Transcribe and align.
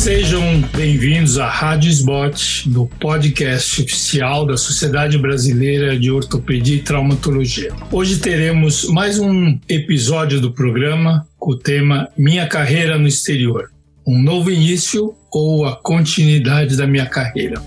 Sejam 0.00 0.62
bem-vindos 0.74 1.36
à 1.36 1.46
Rádio 1.46 1.90
Sbot, 1.90 2.70
no 2.70 2.86
podcast 2.86 3.82
oficial 3.82 4.46
da 4.46 4.56
Sociedade 4.56 5.18
Brasileira 5.18 5.98
de 5.98 6.10
Ortopedia 6.10 6.76
e 6.76 6.80
Traumatologia. 6.80 7.70
Hoje 7.92 8.18
teremos 8.18 8.88
mais 8.88 9.18
um 9.18 9.58
episódio 9.68 10.40
do 10.40 10.54
programa 10.54 11.28
com 11.38 11.50
o 11.50 11.58
tema 11.58 12.08
Minha 12.16 12.48
Carreira 12.48 12.98
no 12.98 13.06
Exterior. 13.06 13.70
Um 14.06 14.22
novo 14.22 14.50
início 14.50 15.14
ou 15.30 15.66
a 15.66 15.76
continuidade 15.76 16.78
da 16.78 16.86
minha 16.86 17.04
carreira. 17.04 17.60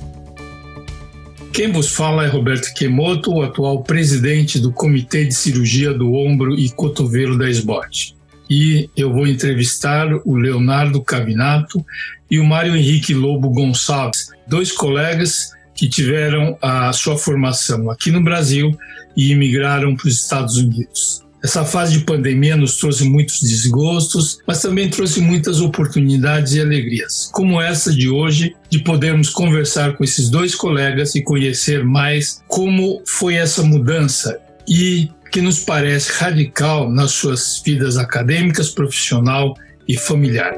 Quem 1.53 1.71
vos 1.71 1.89
fala 1.89 2.25
é 2.25 2.27
Roberto 2.27 2.73
Kemoto, 2.73 3.31
o 3.31 3.43
atual 3.43 3.83
presidente 3.83 4.57
do 4.57 4.71
Comitê 4.71 5.23
de 5.23 5.35
Cirurgia 5.35 5.93
do 5.93 6.11
Ombro 6.11 6.55
e 6.55 6.67
Cotovelo 6.71 7.37
da 7.37 7.47
SBOT. 7.47 8.15
E 8.55 8.87
eu 8.95 9.11
vou 9.11 9.25
entrevistar 9.25 10.07
o 10.23 10.35
Leonardo 10.35 11.01
Cavinato 11.01 11.83
e 12.29 12.39
o 12.39 12.45
Mário 12.45 12.75
Henrique 12.75 13.11
Lobo 13.11 13.49
Gonçalves, 13.49 14.27
dois 14.47 14.71
colegas 14.71 15.49
que 15.73 15.89
tiveram 15.89 16.55
a 16.61 16.93
sua 16.93 17.17
formação 17.17 17.89
aqui 17.89 18.11
no 18.11 18.21
Brasil 18.21 18.77
e 19.17 19.31
imigraram 19.31 19.95
para 19.95 20.07
os 20.07 20.13
Estados 20.13 20.57
Unidos. 20.57 21.23
Essa 21.43 21.65
fase 21.65 21.97
de 21.97 22.05
pandemia 22.05 22.55
nos 22.55 22.77
trouxe 22.77 23.05
muitos 23.05 23.41
desgostos, 23.41 24.37
mas 24.47 24.61
também 24.61 24.87
trouxe 24.87 25.19
muitas 25.19 25.59
oportunidades 25.59 26.53
e 26.53 26.61
alegrias, 26.61 27.31
como 27.33 27.59
essa 27.59 27.91
de 27.91 28.07
hoje, 28.07 28.55
de 28.69 28.77
podermos 28.77 29.31
conversar 29.31 29.97
com 29.97 30.03
esses 30.03 30.29
dois 30.29 30.53
colegas 30.53 31.15
e 31.15 31.23
conhecer 31.23 31.83
mais 31.83 32.39
como 32.47 33.01
foi 33.07 33.33
essa 33.33 33.63
mudança 33.63 34.39
e 34.67 35.09
que 35.33 35.41
nos 35.41 35.65
parece 35.65 36.11
radical 36.11 36.87
nas 36.87 37.09
suas 37.09 37.59
vidas 37.65 37.97
acadêmicas, 37.97 38.69
profissional 38.69 39.55
e 39.87 39.97
familiar. 39.97 40.53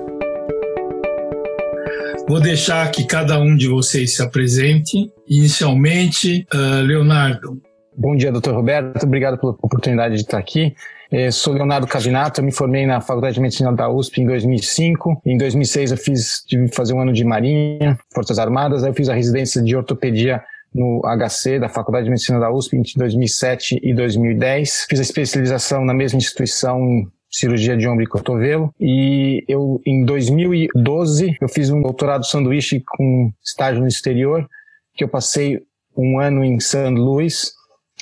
Vou 2.27 2.41
deixar 2.41 2.91
que 2.91 3.05
cada 3.05 3.39
um 3.39 3.55
de 3.55 3.69
vocês 3.69 4.17
se 4.17 4.21
apresente. 4.21 5.09
Inicialmente, 5.29 6.45
uh, 6.53 6.81
Leonardo, 6.81 7.61
Bom 7.97 8.13
dia, 8.17 8.29
doutor 8.29 8.53
Roberto. 8.53 9.05
Obrigado 9.05 9.37
pela 9.37 9.53
oportunidade 9.53 10.15
de 10.15 10.21
estar 10.23 10.37
aqui. 10.37 10.75
Eu 11.09 11.31
sou 11.31 11.53
Leonardo 11.53 11.87
Cavinato, 11.87 12.41
eu 12.41 12.43
me 12.45 12.51
formei 12.51 12.85
na 12.85 12.99
Faculdade 12.99 13.35
de 13.35 13.41
Medicina 13.41 13.71
da 13.71 13.89
USP 13.89 14.19
em 14.19 14.25
2005. 14.25 15.21
Em 15.25 15.37
2006 15.37 15.91
eu 15.91 15.97
fiz, 15.97 16.43
tive 16.45 16.67
que 16.67 16.75
fazer 16.75 16.93
um 16.93 16.99
ano 16.99 17.13
de 17.13 17.23
Marinha, 17.23 17.97
Forças 18.13 18.37
Armadas, 18.37 18.83
aí 18.83 18.89
eu 18.89 18.93
fiz 18.93 19.07
a 19.07 19.13
residência 19.13 19.61
de 19.63 19.73
ortopedia 19.77 20.43
no 20.75 21.01
HC 21.01 21.59
da 21.59 21.69
Faculdade 21.69 22.05
de 22.05 22.11
Medicina 22.11 22.39
da 22.39 22.51
USP 22.51 22.75
entre 22.75 22.93
2007 22.97 23.79
e 23.81 23.93
2010. 23.93 24.85
Fiz 24.89 24.99
a 24.99 25.03
especialização 25.03 25.85
na 25.85 25.93
mesma 25.93 26.17
instituição 26.17 27.07
cirurgia 27.31 27.75
de 27.75 27.87
ombro 27.87 28.03
e 28.03 28.07
cotovelo. 28.07 28.73
E 28.79 29.43
eu, 29.47 29.81
em 29.85 30.05
2012, 30.05 31.37
eu 31.41 31.49
fiz 31.49 31.69
um 31.69 31.81
doutorado 31.81 32.25
sanduíche 32.25 32.83
com 32.85 33.31
estágio 33.43 33.81
no 33.81 33.87
exterior, 33.87 34.47
que 34.93 35.03
eu 35.03 35.09
passei 35.09 35.61
um 35.97 36.19
ano 36.19 36.43
em 36.43 36.59
St. 36.59 36.91
Louis, 36.91 37.53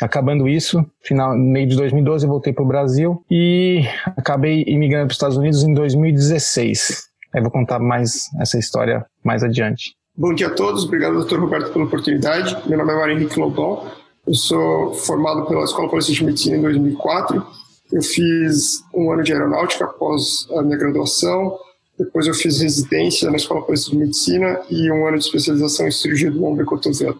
Acabando 0.02 0.50
isso, 0.50 0.84
final 1.02 1.38
meio 1.38 1.68
de 1.68 1.76
2012 1.76 2.26
eu 2.26 2.30
voltei 2.30 2.52
para 2.52 2.64
o 2.64 2.68
Brasil 2.68 3.24
e 3.30 3.84
acabei 4.18 4.64
imigrando 4.68 5.06
para 5.06 5.12
os 5.12 5.18
Estados 5.18 5.38
Unidos 5.38 5.64
em 5.64 5.72
2016. 5.74 7.04
Aí 7.34 7.42
vou 7.42 7.52
contar 7.52 7.80
mais 7.80 8.30
essa 8.40 8.58
história 8.58 9.06
mais 9.24 9.44
adiante. 9.44 9.96
Bom 10.16 10.32
dia 10.32 10.46
a 10.46 10.52
todos, 10.52 10.84
obrigado 10.84 11.16
doutor 11.16 11.40
Roberto 11.40 11.74
pela 11.74 11.86
oportunidade. 11.86 12.56
Meu 12.70 12.78
nome 12.78 12.92
é 12.92 12.96
Mário 12.96 13.18
Henrique 13.18 13.40
Lobão, 13.40 13.92
eu 14.28 14.36
sou 14.36 14.94
formado 14.94 15.48
pela 15.48 15.64
Escola 15.64 15.88
Paulista 15.88 16.14
de 16.14 16.24
Medicina 16.24 16.56
em 16.56 16.62
2004. 16.62 17.44
Eu 17.92 18.02
fiz 18.04 18.84
um 18.94 19.12
ano 19.12 19.24
de 19.24 19.34
aeronáutica 19.34 19.86
após 19.86 20.48
a 20.56 20.62
minha 20.62 20.78
graduação, 20.78 21.58
depois 21.98 22.28
eu 22.28 22.36
fiz 22.36 22.62
residência 22.62 23.32
na 23.32 23.38
Escola 23.38 23.62
Paulista 23.62 23.90
de 23.90 23.98
Medicina 23.98 24.62
e 24.70 24.92
um 24.92 25.08
ano 25.08 25.18
de 25.18 25.26
especialização 25.26 25.88
em 25.88 25.92
cirurgia 25.92 26.30
do 26.30 26.46
ombro 26.46 26.64
e 26.64 26.68
cotovelo. 26.68 27.20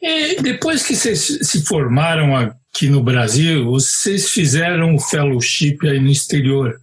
E 0.00 0.40
depois 0.40 0.82
que 0.82 0.96
vocês 0.96 1.20
se 1.42 1.66
formaram 1.66 2.34
aqui 2.34 2.88
no 2.88 3.02
Brasil, 3.02 3.66
vocês 3.66 4.30
fizeram 4.30 4.94
o 4.94 4.98
fellowship 4.98 5.76
aí 5.82 6.00
no 6.00 6.08
exterior. 6.08 6.74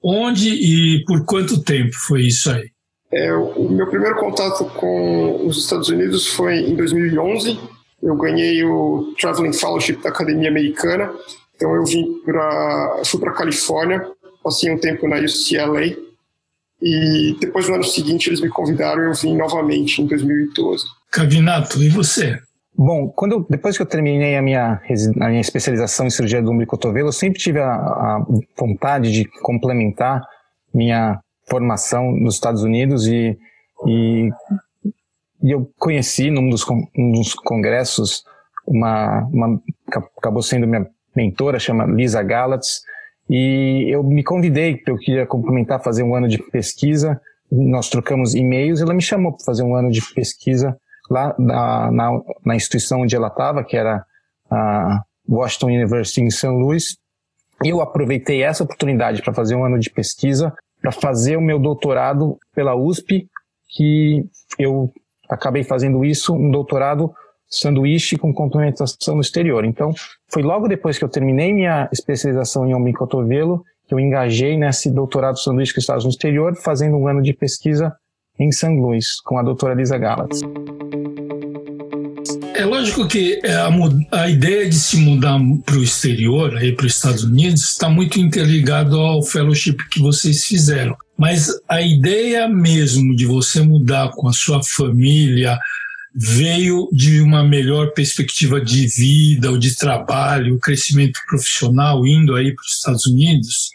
Onde 0.00 0.48
e 0.48 1.04
por 1.06 1.24
quanto 1.24 1.60
tempo 1.60 1.92
foi 2.06 2.22
isso 2.22 2.48
aí? 2.52 2.70
É, 3.12 3.32
o 3.34 3.68
meu 3.68 3.86
primeiro 3.88 4.16
contato 4.16 4.64
com 4.76 5.46
os 5.46 5.58
Estados 5.58 5.88
Unidos 5.88 6.28
foi 6.28 6.60
em 6.60 6.74
2011. 6.74 7.58
Eu 8.02 8.16
ganhei 8.16 8.64
o 8.64 9.12
Traveling 9.20 9.52
Fellowship 9.52 9.96
da 10.02 10.08
Academia 10.08 10.48
Americana. 10.48 11.12
Então 11.54 11.74
eu 11.74 11.84
vim 11.84 12.20
para 12.24 13.02
fui 13.04 13.20
para 13.20 13.32
Califórnia, 13.32 14.04
passei 14.42 14.72
um 14.72 14.78
tempo 14.78 15.06
na 15.06 15.16
UCLA 15.16 15.94
e 16.80 17.36
depois 17.38 17.68
no 17.68 17.76
ano 17.76 17.84
seguinte 17.84 18.28
eles 18.28 18.40
me 18.40 18.48
convidaram 18.48 19.02
e 19.02 19.06
eu 19.06 19.14
vim 19.14 19.36
novamente 19.36 20.00
em 20.00 20.06
2012. 20.06 20.84
Cavinato, 21.10 21.80
e 21.82 21.90
você? 21.90 22.40
Bom, 22.74 23.08
quando 23.08 23.46
depois 23.48 23.76
que 23.76 23.82
eu 23.82 23.86
terminei 23.86 24.36
a 24.36 24.42
minha, 24.42 24.80
a 25.20 25.28
minha 25.28 25.40
especialização 25.40 26.06
em 26.06 26.10
cirurgia 26.10 26.42
do 26.42 26.50
ombro 26.50 26.64
e 26.64 26.66
cotovelo, 26.66 27.08
eu 27.08 27.12
sempre 27.12 27.38
tive 27.38 27.60
a, 27.60 27.70
a 27.74 28.26
vontade 28.58 29.12
de 29.12 29.26
complementar 29.42 30.22
minha 30.74 31.20
formação 31.48 32.12
nos 32.12 32.34
Estados 32.34 32.62
Unidos 32.62 33.06
e, 33.06 33.38
e, 33.86 34.30
e 35.42 35.50
eu 35.50 35.70
conheci 35.78 36.30
num 36.30 36.48
dos, 36.48 36.64
num 36.96 37.12
dos 37.12 37.34
congressos 37.34 38.24
uma, 38.66 39.20
uma 39.32 39.60
acabou 40.18 40.42
sendo 40.42 40.66
minha 40.66 40.86
mentora, 41.14 41.58
chama 41.58 41.84
Lisa 41.84 42.22
Galatz, 42.22 42.82
e 43.28 43.86
eu 43.90 44.02
me 44.02 44.22
convidei, 44.22 44.80
eu 44.86 44.96
queria 44.96 45.26
complementar, 45.26 45.82
fazer 45.82 46.02
um 46.02 46.14
ano 46.14 46.28
de 46.28 46.38
pesquisa, 46.38 47.20
nós 47.50 47.88
trocamos 47.88 48.34
e-mails, 48.34 48.80
ela 48.80 48.94
me 48.94 49.02
chamou 49.02 49.32
para 49.32 49.44
fazer 49.44 49.62
um 49.62 49.74
ano 49.74 49.90
de 49.90 50.00
pesquisa 50.14 50.76
lá 51.10 51.34
na, 51.38 51.90
na, 51.90 52.20
na 52.44 52.56
instituição 52.56 53.02
onde 53.02 53.14
ela 53.14 53.28
estava, 53.28 53.62
que 53.62 53.76
era 53.76 54.04
a 54.50 55.02
Washington 55.28 55.66
University 55.66 56.20
em 56.20 56.30
St. 56.30 56.46
Louis. 56.46 56.96
Eu 57.64 57.80
aproveitei 57.80 58.42
essa 58.42 58.64
oportunidade 58.64 59.22
para 59.22 59.34
fazer 59.34 59.54
um 59.54 59.64
ano 59.64 59.78
de 59.78 59.90
pesquisa, 59.90 60.52
para 60.82 60.92
fazer 60.92 61.36
o 61.36 61.40
meu 61.40 61.58
doutorado 61.58 62.36
pela 62.54 62.74
USP, 62.74 63.28
que 63.68 64.26
eu 64.58 64.92
acabei 65.28 65.62
fazendo 65.62 66.04
isso, 66.04 66.34
um 66.34 66.50
doutorado 66.50 67.14
sanduíche 67.48 68.18
com 68.18 68.34
complementação 68.34 69.14
no 69.14 69.20
exterior. 69.20 69.64
Então, 69.64 69.94
foi 70.28 70.42
logo 70.42 70.66
depois 70.66 70.98
que 70.98 71.04
eu 71.04 71.08
terminei 71.08 71.52
minha 71.52 71.88
especialização 71.92 72.66
em 72.66 72.74
ombro 72.74 72.90
e 72.90 72.94
cotovelo 72.94 73.62
que 73.86 73.94
eu 73.94 74.00
engajei 74.00 74.56
nesse 74.56 74.90
doutorado 74.90 75.38
sanduíche 75.38 75.74
com 75.74 75.80
Estados 75.80 76.04
no 76.04 76.10
exterior, 76.10 76.56
fazendo 76.56 76.96
um 76.96 77.06
ano 77.06 77.22
de 77.22 77.32
pesquisa 77.32 77.94
em 78.38 78.50
St. 78.50 78.68
Louis, 78.68 79.20
com 79.20 79.38
a 79.38 79.42
doutora 79.42 79.74
Lisa 79.74 79.98
Galatz. 79.98 80.40
É 82.62 82.64
lógico 82.64 83.08
que 83.08 83.40
é, 83.42 83.56
a, 83.56 83.68
a 84.12 84.30
ideia 84.30 84.68
de 84.68 84.76
se 84.76 84.96
mudar 84.96 85.36
para 85.66 85.74
o 85.74 85.82
exterior, 85.82 86.52
para 86.76 86.86
os 86.86 86.94
Estados 86.94 87.24
Unidos, 87.24 87.72
está 87.72 87.90
muito 87.90 88.20
interligado 88.20 89.00
ao 89.00 89.20
fellowship 89.20 89.78
que 89.90 89.98
vocês 89.98 90.44
fizeram. 90.44 90.96
Mas 91.18 91.50
a 91.68 91.82
ideia 91.82 92.46
mesmo 92.48 93.16
de 93.16 93.26
você 93.26 93.60
mudar 93.62 94.12
com 94.12 94.28
a 94.28 94.32
sua 94.32 94.62
família 94.62 95.58
veio 96.14 96.88
de 96.92 97.20
uma 97.20 97.42
melhor 97.42 97.90
perspectiva 97.94 98.60
de 98.60 98.86
vida 98.86 99.50
ou 99.50 99.58
de 99.58 99.74
trabalho, 99.74 100.60
crescimento 100.60 101.18
profissional 101.28 102.06
indo 102.06 102.36
aí 102.36 102.54
para 102.54 102.62
os 102.62 102.76
Estados 102.76 103.06
Unidos? 103.06 103.70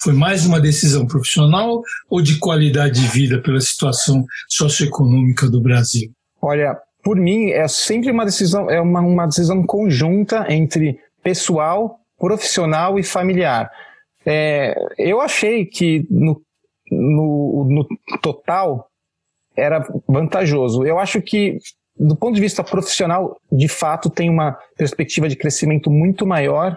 Foi 0.00 0.14
mais 0.14 0.44
uma 0.44 0.60
decisão 0.60 1.06
profissional 1.06 1.80
ou 2.10 2.20
de 2.20 2.38
qualidade 2.38 3.02
de 3.02 3.06
vida 3.06 3.40
pela 3.40 3.60
situação 3.60 4.26
socioeconômica 4.48 5.48
do 5.48 5.60
Brasil? 5.60 6.10
Olha, 6.42 6.76
por 7.02 7.16
mim 7.16 7.50
é 7.50 7.66
sempre 7.68 8.10
uma 8.10 8.24
decisão, 8.24 8.70
é 8.70 8.80
uma, 8.80 9.00
uma 9.00 9.26
decisão 9.26 9.62
conjunta 9.64 10.46
entre 10.48 11.00
pessoal, 11.22 11.98
profissional 12.18 12.98
e 12.98 13.02
familiar. 13.02 13.70
É, 14.24 14.74
eu 14.96 15.20
achei 15.20 15.66
que 15.66 16.06
no, 16.10 16.40
no, 16.90 17.66
no 17.68 18.18
total 18.20 18.88
era 19.56 19.84
vantajoso. 20.08 20.84
Eu 20.84 20.98
acho 20.98 21.20
que 21.20 21.58
do 21.98 22.16
ponto 22.16 22.34
de 22.34 22.40
vista 22.40 22.64
profissional, 22.64 23.36
de 23.50 23.68
fato, 23.68 24.08
tem 24.08 24.30
uma 24.30 24.56
perspectiva 24.76 25.28
de 25.28 25.36
crescimento 25.36 25.90
muito 25.90 26.26
maior 26.26 26.76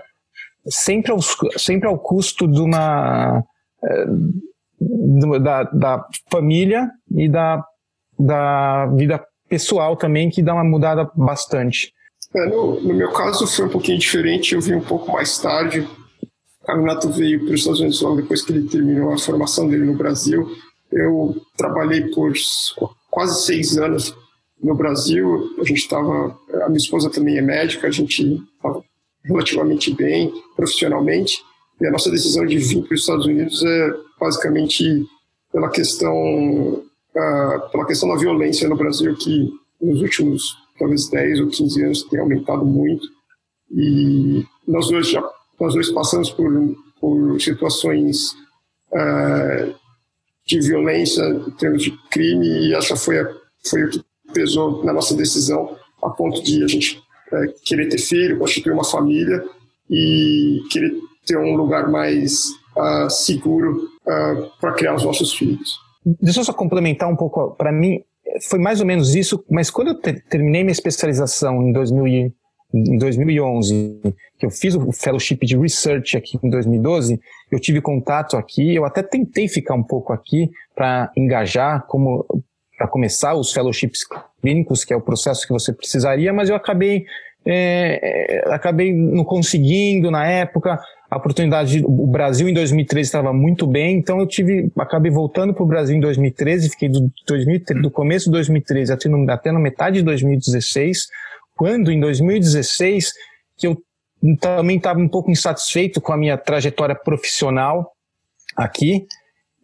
sempre 0.67 1.11
ao, 1.11 1.21
sempre 1.21 1.87
ao 1.87 1.97
custo 1.97 2.47
de 2.47 2.59
uma 2.59 3.43
da, 5.41 5.63
da 5.63 6.05
família 6.29 6.89
e 7.11 7.29
da, 7.29 7.63
da 8.19 8.87
vida 8.87 9.23
pessoal 9.55 9.95
também, 9.95 10.29
que 10.29 10.43
dá 10.43 10.53
uma 10.53 10.65
mudada 10.65 11.09
bastante. 11.15 11.93
É, 12.35 12.45
no, 12.47 12.81
no, 12.81 12.93
meu 12.93 13.11
caso 13.13 13.47
foi 13.47 13.65
um 13.65 13.69
pouquinho 13.69 13.97
diferente, 13.97 14.53
eu 14.53 14.59
vim 14.59 14.73
um 14.73 14.81
pouco 14.81 15.09
mais 15.11 15.37
tarde. 15.37 15.87
A 16.67 16.75
Renato 16.75 17.09
veio 17.09 17.45
para 17.45 17.53
os 17.53 17.61
Estados 17.61 17.79
Unidos 17.79 18.01
logo 18.01 18.17
depois 18.17 18.41
que 18.41 18.51
ele 18.51 18.67
terminou 18.67 19.13
a 19.13 19.17
formação 19.17 19.69
dele 19.69 19.85
no 19.85 19.95
Brasil. 19.95 20.45
Eu 20.91 21.35
trabalhei 21.55 22.01
por 22.09 22.33
quase 23.09 23.45
seis 23.45 23.77
anos 23.77 24.13
no 24.61 24.75
Brasil. 24.75 25.55
A 25.57 25.63
gente 25.63 25.77
estava, 25.77 26.37
a 26.63 26.67
minha 26.67 26.77
esposa 26.77 27.09
também 27.09 27.37
é 27.37 27.41
médica, 27.41 27.87
a 27.87 27.91
gente 27.91 28.43
estava 28.57 28.83
relativamente 29.23 29.93
bem 29.93 30.33
profissionalmente. 30.55 31.41
E 31.79 31.87
a 31.87 31.91
nossa 31.91 32.11
decisão 32.11 32.45
de 32.45 32.57
vir 32.57 32.83
para 32.83 32.95
os 32.95 33.01
Estados 33.01 33.25
Unidos 33.25 33.63
é 33.63 33.93
basicamente 34.19 35.05
pela 35.53 35.69
questão 35.69 36.83
uh, 37.15 37.69
pela 37.71 37.85
questão 37.85 38.09
da 38.09 38.15
violência 38.15 38.67
no 38.67 38.75
Brasil, 38.75 39.15
que 39.15 39.51
nos 39.81 40.01
últimos 40.01 40.57
talvez 40.77 41.09
10 41.09 41.39
ou 41.41 41.47
15 41.47 41.83
anos 41.83 42.03
tem 42.03 42.19
aumentado 42.19 42.65
muito. 42.65 43.07
E 43.71 44.45
nós 44.67 44.89
dois 44.89 45.09
já 45.09 45.23
nós 45.59 45.73
dois 45.73 45.89
passamos 45.91 46.29
por, 46.31 46.51
por 46.99 47.41
situações 47.41 48.31
uh, 48.91 49.73
de 50.45 50.59
violência 50.59 51.23
em 51.23 51.51
termos 51.51 51.83
de 51.83 51.91
crime 52.09 52.67
e 52.67 52.73
essa 52.73 52.95
foi, 52.95 53.19
a, 53.19 53.33
foi 53.65 53.83
o 53.85 53.89
que 53.89 54.03
pesou 54.33 54.83
na 54.83 54.93
nossa 54.93 55.15
decisão 55.15 55.77
a 56.03 56.09
ponto 56.09 56.43
de 56.43 56.63
a 56.63 56.67
gente 56.67 57.01
uh, 57.31 57.63
querer 57.63 57.87
ter 57.87 57.97
filho, 57.97 58.37
constituir 58.37 58.73
uma 58.73 58.83
família 58.83 59.43
e 59.89 60.61
querer 60.69 60.93
ter 61.25 61.37
um 61.37 61.55
lugar 61.55 61.89
mais 61.89 62.45
uh, 62.77 63.09
seguro 63.09 63.89
para 64.61 64.73
criar 64.73 64.93
os 64.93 65.03
nossos 65.03 65.33
filhos. 65.33 65.79
Deixa 66.05 66.41
eu 66.41 66.43
só 66.43 66.53
complementar 66.53 67.09
um 67.09 67.15
pouco. 67.15 67.55
Para 67.55 67.71
mim, 67.71 68.01
foi 68.47 68.59
mais 68.59 68.79
ou 68.79 68.85
menos 68.85 69.15
isso, 69.15 69.43
mas 69.49 69.69
quando 69.69 69.89
eu 69.89 69.99
terminei 70.29 70.63
minha 70.63 70.71
especialização 70.71 71.61
em 71.61 71.71
2000 71.71 72.33
em 72.73 72.97
2011, 72.97 74.01
que 74.37 74.45
eu 74.45 74.49
fiz 74.49 74.75
o 74.75 74.91
fellowship 74.91 75.37
de 75.45 75.57
research 75.57 76.17
aqui 76.17 76.37
em 76.43 76.49
2012, 76.49 77.19
eu 77.49 77.59
tive 77.59 77.79
contato 77.79 78.35
aqui, 78.35 78.75
eu 78.75 78.83
até 78.83 79.01
tentei 79.01 79.47
ficar 79.47 79.75
um 79.75 79.83
pouco 79.83 80.11
aqui 80.11 80.49
para 80.75 81.09
engajar 81.15 81.85
como 81.87 82.25
para 82.77 82.89
começar 82.89 83.33
os 83.35 83.53
fellowships 83.53 84.01
clínicos, 84.41 84.83
que 84.83 84.93
é 84.93 84.97
o 84.97 85.01
processo 85.01 85.47
que 85.47 85.53
você 85.53 85.71
precisaria, 85.71 86.33
mas 86.33 86.49
eu 86.49 86.55
acabei 86.57 87.05
é, 87.45 88.41
é 88.49 88.53
acabei 88.53 88.93
não 88.93 89.23
conseguindo 89.23 90.11
na 90.11 90.27
época. 90.27 90.77
A 91.15 91.17
oportunidade, 91.17 91.81
o 91.85 92.05
Brasil 92.05 92.49
em 92.49 92.53
2013 92.53 93.07
estava 93.07 93.31
muito 93.31 93.65
bem, 93.65 93.97
então 93.97 94.19
eu 94.19 94.27
tive, 94.27 94.69
acabei 94.77 95.09
voltando 95.09 95.53
para 95.53 95.63
o 95.63 95.65
Brasil 95.65 95.95
em 95.95 96.01
2013, 96.01 96.71
fiquei 96.71 96.89
do, 96.89 97.09
2013, 97.25 97.81
do 97.81 97.89
começo 97.89 98.25
de 98.25 98.31
2013 98.31 98.91
até, 98.91 99.07
no, 99.07 99.31
até 99.31 99.49
na 99.49 99.57
metade 99.57 99.99
de 99.99 100.03
2016 100.03 101.07
quando, 101.55 101.89
em 101.89 102.01
2016, 102.01 103.13
que 103.57 103.65
eu 103.65 103.81
também 104.41 104.75
estava 104.75 104.99
um 104.99 105.07
pouco 105.07 105.31
insatisfeito 105.31 106.01
com 106.01 106.11
a 106.11 106.17
minha 106.17 106.37
trajetória 106.37 106.93
profissional 106.93 107.93
aqui 108.53 109.07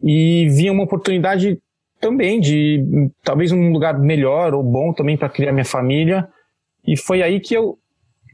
e 0.02 0.48
via 0.48 0.72
uma 0.72 0.84
oportunidade 0.84 1.60
também 2.00 2.40
de 2.40 3.10
talvez 3.22 3.52
um 3.52 3.70
lugar 3.70 3.98
melhor 3.98 4.54
ou 4.54 4.62
bom 4.62 4.94
também 4.94 5.18
para 5.18 5.28
criar 5.28 5.52
minha 5.52 5.66
família 5.66 6.26
e 6.86 6.96
foi 6.96 7.22
aí 7.22 7.40
que 7.40 7.54
eu 7.54 7.78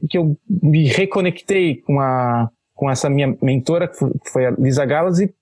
que 0.09 0.17
eu 0.17 0.37
me 0.47 0.87
reconectei 0.87 1.75
com 1.81 1.99
a 1.99 2.49
com 2.79 2.89
essa 2.89 3.09
minha 3.09 3.35
mentora 3.41 3.89
que 3.89 3.97
foi 4.31 4.45
a 4.45 4.51
Lisa 4.51 4.85
Galas 4.85 5.19
e 5.19 5.33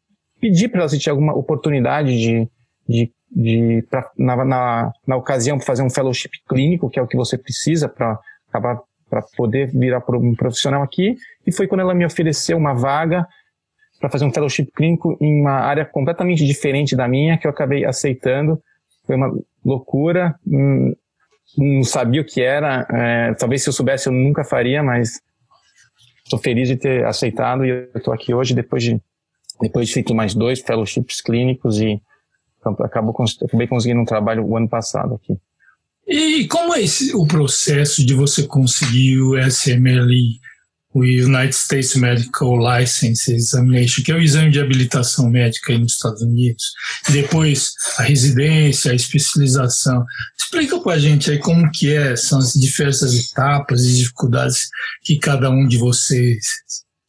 pedi 0.42 0.68
para 0.68 0.82
ela 0.82 0.90
se 0.90 0.98
tinha 0.98 1.14
alguma 1.14 1.36
oportunidade 1.36 2.18
de, 2.18 2.50
de 2.90 3.12
de 3.30 3.86
pra, 3.90 4.10
na, 4.18 4.46
na, 4.46 4.92
na 5.06 5.16
ocasião 5.16 5.60
fazer 5.60 5.84
um 5.84 5.90
fellowship 5.90 6.32
clínico, 6.48 6.90
que 6.90 6.98
é 6.98 7.02
o 7.02 7.08
que 7.08 7.18
você 7.18 7.38
precisa 7.38 7.90
para 7.90 8.18
acabar 8.50 8.80
para 9.10 9.22
poder 9.38 9.68
virar 9.72 10.04
um 10.10 10.36
profissional 10.36 10.84
aqui, 10.84 11.16
e 11.46 11.52
foi 11.52 11.66
quando 11.66 11.82
ela 11.82 11.94
me 11.94 12.06
ofereceu 12.06 12.58
uma 12.58 12.74
vaga 12.74 13.26
para 14.00 14.10
fazer 14.10 14.26
um 14.26 14.34
fellowship 14.34 14.66
clínico 14.76 15.18
em 15.22 15.42
uma 15.42 15.60
área 15.60 15.86
completamente 15.86 16.46
diferente 16.46 16.96
da 16.96 17.08
minha, 17.08 17.38
que 17.38 17.48
eu 17.48 17.52
acabei 17.52 17.86
aceitando. 17.86 18.62
Foi 19.06 19.16
uma 19.16 19.34
loucura, 19.64 20.36
hum, 20.46 20.94
não 21.58 21.84
sabia 21.84 22.22
o 22.22 22.26
que 22.26 22.42
era, 22.42 22.86
é, 22.92 23.34
talvez 23.36 23.64
se 23.64 23.70
eu 23.70 23.74
soubesse 23.74 24.08
eu 24.08 24.14
nunca 24.14 24.44
faria, 24.44 24.84
mas 24.84 25.22
estou 26.28 26.40
feliz 26.40 26.68
de 26.68 26.76
ter 26.76 27.06
aceitado 27.06 27.66
e 27.66 27.70
eu 27.70 27.90
estou 27.96 28.14
aqui 28.14 28.34
hoje 28.34 28.54
depois 28.54 28.84
de 28.84 29.02
depois 29.60 29.88
de 29.88 29.94
feito 29.94 30.14
mais 30.14 30.36
dois 30.36 30.62
fellowships 30.62 31.20
clínicos 31.20 31.80
e 31.82 32.00
então, 32.60 32.86
acabou, 32.86 33.16
acabei 33.44 33.68
conseguindo 33.68 34.02
um 34.02 34.06
trabalho 34.06 34.46
o 34.46 34.58
ano 34.58 34.68
passado 34.68 35.16
aqui. 35.16 35.38
E 36.08 36.48
como 36.48 36.74
é 36.74 36.82
esse, 36.82 37.16
o 37.16 37.26
processo 37.26 38.06
de 38.06 38.14
você 38.14 38.44
conseguir 38.44 39.20
o 39.20 39.38
SMLE, 39.38 40.40
o 40.94 41.02
United 41.02 41.54
States 41.54 41.96
Medical 41.96 42.58
License 42.58 43.32
Examination, 43.32 44.04
que 44.04 44.12
é 44.12 44.16
o 44.16 44.22
exame 44.22 44.52
de 44.52 44.60
habilitação 44.60 45.30
médica 45.30 45.72
aí 45.72 45.80
nos 45.80 45.94
Estados 45.94 46.22
Unidos, 46.22 46.64
depois 47.10 47.72
a 47.98 48.04
residência, 48.04 48.92
a 48.92 48.96
especialização. 48.96 50.04
Explica 50.38 50.80
para 50.80 50.94
a 50.94 51.00
gente 51.00 51.30
aí 51.30 51.40
como 51.40 51.70
que 51.72 51.94
é, 51.94 52.16
são 52.16 52.40
as 52.40 52.54
diversas 52.54 53.14
etapas 53.14 53.84
e 53.84 53.96
dificuldades 53.96 54.68
que 55.04 55.20
cada 55.20 55.50
um 55.50 55.68
de 55.68 55.78
vocês 55.78 56.40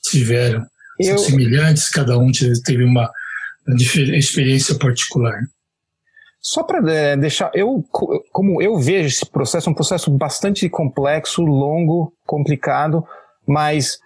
tiveram. 0.03 0.61
São 1.01 1.13
Eu... 1.13 1.19
semelhantes, 1.19 1.89
cada 1.89 2.19
um 2.19 2.31
teve 2.65 2.85
uma 2.85 3.09
experiência 4.17 4.75
particular. 4.77 5.39
Só 6.41 6.63
para 6.63 6.93
é, 6.93 7.17
deixar, 7.17 7.51
eu 7.55 7.85
como 8.33 8.63
eu 8.63 8.79
vejo 8.79 9.09
esse 9.09 9.27
processo, 9.27 9.69
é 9.69 9.73
um 9.73 9.75
processo 9.75 10.11
bastante 10.11 10.69
complexo, 10.69 11.43
longo, 11.43 12.13
complicado, 12.25 13.05
mas 13.49 13.99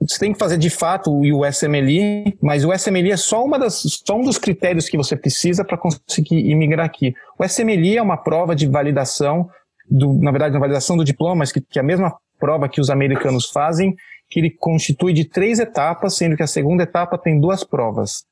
você 0.00 0.18
tem 0.18 0.32
que 0.32 0.38
fazer 0.38 0.58
de 0.58 0.70
fato 0.70 1.10
o 1.10 1.46
USMLE, 1.46 2.36
mas 2.42 2.64
o 2.64 2.72
USMLE 2.72 3.12
é 3.12 3.16
só, 3.16 3.44
uma 3.44 3.58
das, 3.58 3.82
só 4.04 4.16
um 4.16 4.24
dos 4.24 4.38
critérios 4.38 4.88
que 4.88 4.96
você 4.96 5.16
precisa 5.16 5.64
para 5.64 5.78
conseguir 5.78 6.50
imigrar 6.50 6.86
aqui. 6.86 7.14
O 7.38 7.44
USMLE 7.44 7.96
é 7.96 8.02
uma 8.02 8.16
prova 8.16 8.54
de 8.54 8.66
validação, 8.66 9.48
do, 9.88 10.14
na 10.14 10.30
verdade, 10.30 10.54
uma 10.54 10.60
validação 10.60 10.96
do 10.96 11.04
diploma, 11.04 11.36
mas 11.36 11.52
que, 11.52 11.60
que 11.60 11.78
é 11.78 11.82
a 11.82 11.84
mesma 11.84 12.16
prova 12.38 12.68
que 12.68 12.80
os 12.80 12.90
americanos 12.90 13.50
fazem, 13.50 13.94
que 14.28 14.40
ele 14.40 14.50
constitui 14.50 15.12
de 15.12 15.24
três 15.24 15.58
etapas, 15.58 16.16
sendo 16.16 16.36
que 16.36 16.42
a 16.42 16.46
segunda 16.46 16.82
etapa 16.82 17.16
tem 17.16 17.40
duas 17.40 17.62
provas 17.62 18.24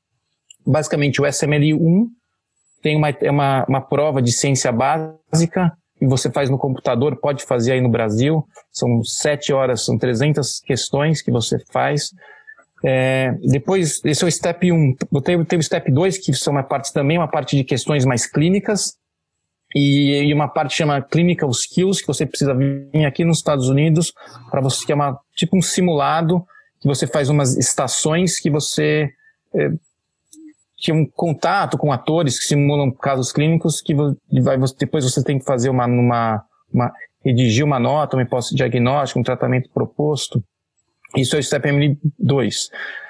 basicamente 0.67 1.21
o 1.21 1.25
SML1 1.25 2.07
tem 2.83 2.97
uma, 2.97 3.11
é 3.11 3.31
uma, 3.31 3.65
uma 3.69 3.81
prova 3.81 4.23
de 4.23 4.33
ciência 4.33 4.73
básica 4.73 5.73
e 6.01 6.07
você 6.07 6.31
faz 6.31 6.51
no 6.51 6.59
computador, 6.59 7.17
pode 7.17 7.45
fazer 7.45 7.73
aí 7.73 7.81
no 7.81 7.89
Brasil, 7.89 8.47
são 8.71 9.03
sete 9.05 9.53
horas, 9.53 9.85
são 9.85 9.97
300 9.97 10.61
questões 10.61 11.23
que 11.23 11.31
você 11.31 11.59
faz. 11.73 12.11
É, 12.85 13.33
depois, 13.43 14.01
esse 14.05 14.23
é 14.23 14.27
o 14.27 14.31
step 14.31 14.71
1. 14.71 14.97
Teve, 15.23 15.45
teve 15.45 15.61
o 15.61 15.65
step 15.65 15.91
2, 15.91 16.19
que 16.19 16.35
são 16.35 16.53
uma 16.53 16.63
parte 16.63 16.93
também, 16.93 17.17
uma 17.17 17.31
parte 17.31 17.57
de 17.57 17.65
questões 17.65 18.05
mais 18.05 18.27
clínicas, 18.27 18.97
e, 19.75 20.27
e 20.27 20.35
uma 20.35 20.49
parte 20.49 20.77
chama 20.77 21.01
Clinical 21.03 21.51
Skills, 21.51 22.01
que 22.01 22.07
você 22.07 22.27
precisa 22.27 22.55
vir 22.55 23.05
aqui 23.07 23.25
nos 23.25 23.39
Estados 23.39 23.69
Unidos 23.69 24.13
para 24.51 24.61
você, 24.61 24.85
que 24.85 24.93
é 24.93 24.95
uma, 24.95 25.19
tipo 25.35 25.57
um 25.57 25.63
simulado, 25.63 26.45
que 26.81 26.87
você 26.87 27.07
faz 27.07 27.29
umas 27.29 27.57
estações 27.57 28.39
que 28.39 28.51
você 28.51 29.09
é, 29.55 29.71
tinha 30.85 30.95
um 30.95 31.07
contato 31.07 31.79
com 31.79 31.91
atores 31.91 32.39
que 32.39 32.45
simulam 32.45 32.91
casos 32.91 33.33
clínicos 33.33 33.81
que 33.81 33.95
vai, 33.95 34.59
depois 34.79 35.03
você 35.03 35.25
tem 35.25 35.39
que 35.39 35.45
fazer 35.45 35.71
uma, 35.71 35.87
uma, 35.87 36.45
uma 36.71 36.93
redigir 37.25 37.65
uma 37.65 37.79
nota, 37.79 38.19
um 38.19 38.21
hipótese 38.21 38.55
diagnóstico, 38.55 39.19
um 39.19 39.23
tratamento 39.23 39.71
proposto. 39.73 40.45
Isso 41.17 41.37
é 41.37 41.39
o 41.39 41.43
STEP-ML 41.43 41.97
2. 42.19 42.69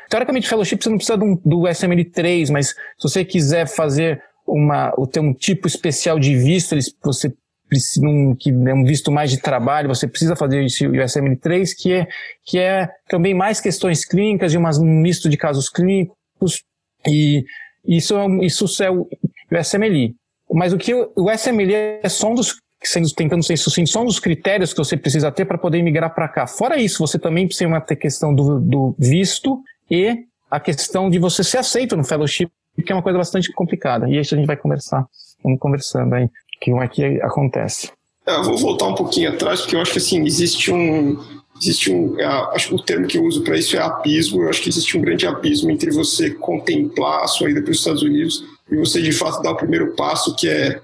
Teoricamente, 0.09 0.49
fellowship 0.49 0.79
você 0.81 0.89
não 0.89 0.99
precisa 0.99 1.19
do, 1.19 1.35
do 1.45 1.63
SML3, 1.63 2.53
mas 2.53 2.69
se 2.69 2.75
você 3.03 3.25
quiser 3.25 3.67
fazer 3.67 4.23
uma, 4.47 4.93
ter 5.11 5.19
um 5.19 5.35
tipo 5.35 5.67
especial 5.67 6.21
de 6.21 6.37
visto, 6.37 6.75
eles, 6.75 6.95
você 7.03 7.35
precisa, 7.69 8.07
um, 8.07 8.37
que 8.39 8.51
é 8.51 8.75
um 8.75 8.85
visto 8.85 9.11
mais 9.11 9.33
de 9.33 9.39
trabalho, 9.39 9.89
você 9.89 10.07
precisa 10.07 10.37
fazer 10.37 10.65
esse, 10.65 10.87
o 10.87 10.93
SML3, 10.93 11.71
que 11.77 11.93
é, 11.93 12.07
que 12.45 12.57
é 12.57 12.89
também 13.09 13.35
mais 13.35 13.61
questões 13.61 14.05
clínicas 14.05 14.55
e 14.55 14.59
um 14.59 14.85
misto 14.85 15.29
de 15.29 15.37
casos 15.37 15.69
clínicos, 15.69 16.63
e 17.07 17.45
isso, 17.87 18.17
é 18.17 18.27
isso 18.45 18.83
é 18.83 18.91
o, 18.91 19.03
o 19.03 19.57
SMLI. 19.57 20.15
Mas 20.53 20.73
o 20.73 20.79
que 20.79 20.95
o, 20.95 21.13
o 21.17 21.31
SMLI 21.31 21.75
é 22.03 22.09
só 22.09 22.31
um 22.31 22.35
dos 22.35 22.57
sendo, 22.87 23.09
tentando 23.15 23.43
ser 23.43 23.57
sucinto, 23.57 23.91
só 23.91 24.03
um 24.03 24.07
dos 24.07 24.19
critérios 24.19 24.73
que 24.73 24.79
você 24.79 24.97
precisa 24.97 25.31
ter 25.33 25.45
para 25.45 25.59
poder 25.59 25.83
migrar 25.83 26.15
para 26.15 26.29
cá. 26.29 26.47
Fora 26.47 26.77
isso, 26.77 26.99
você 26.99 27.19
também 27.19 27.47
precisa 27.47 27.81
ter 27.81 27.97
questão 27.97 28.35
do, 28.35 28.61
do, 28.61 28.95
visto 28.99 29.61
e 29.91 30.25
a 30.51 30.61
questão 30.61 31.11
de 31.11 31.19
você 31.19 31.43
ser 31.43 31.59
aceito 31.59 31.97
no 31.97 32.05
fellowship, 32.05 32.51
que 32.85 32.93
é 32.93 32.95
uma 32.95 33.03
coisa 33.03 33.19
bastante 33.19 33.53
complicada. 33.53 34.09
E 34.09 34.19
isso 34.19 34.35
a 34.35 34.39
gente 34.39 34.47
vai 34.47 34.57
conversar, 34.57 35.07
vamos 35.43 35.59
conversando 35.59 36.15
aí, 36.15 36.29
que 36.61 36.71
como 36.71 36.83
é 36.83 36.89
que 36.89 37.21
acontece. 37.23 37.91
É, 38.27 38.41
vou 38.43 38.57
voltar 38.57 38.87
um 38.87 38.95
pouquinho 38.95 39.31
atrás, 39.31 39.61
porque 39.61 39.77
eu 39.77 39.81
acho 39.81 39.93
que 39.93 39.99
assim, 39.99 40.25
existe 40.25 40.73
um, 40.73 41.19
existe 41.61 41.91
um, 41.93 42.19
é, 42.19 42.25
acho 42.25 42.69
que 42.69 42.75
o 42.75 42.83
termo 42.83 43.07
que 43.07 43.19
eu 43.19 43.25
uso 43.25 43.43
para 43.43 43.57
isso 43.57 43.77
é 43.77 43.81
abismo. 43.81 44.43
Eu 44.43 44.49
acho 44.49 44.63
que 44.63 44.69
existe 44.69 44.97
um 44.97 45.01
grande 45.01 45.27
abismo 45.27 45.71
entre 45.71 45.91
você 45.91 46.31
contemplar 46.31 47.23
a 47.23 47.27
sua 47.27 47.51
ida 47.51 47.63
para 47.63 47.71
os 47.71 47.79
Estados 47.79 48.03
Unidos 48.03 48.45
e 48.71 48.77
você 48.77 49.01
de 49.01 49.13
fato 49.13 49.43
dar 49.43 49.53
o 49.53 49.57
primeiro 49.57 49.95
passo, 49.95 50.35
que 50.37 50.49
é, 50.49 50.81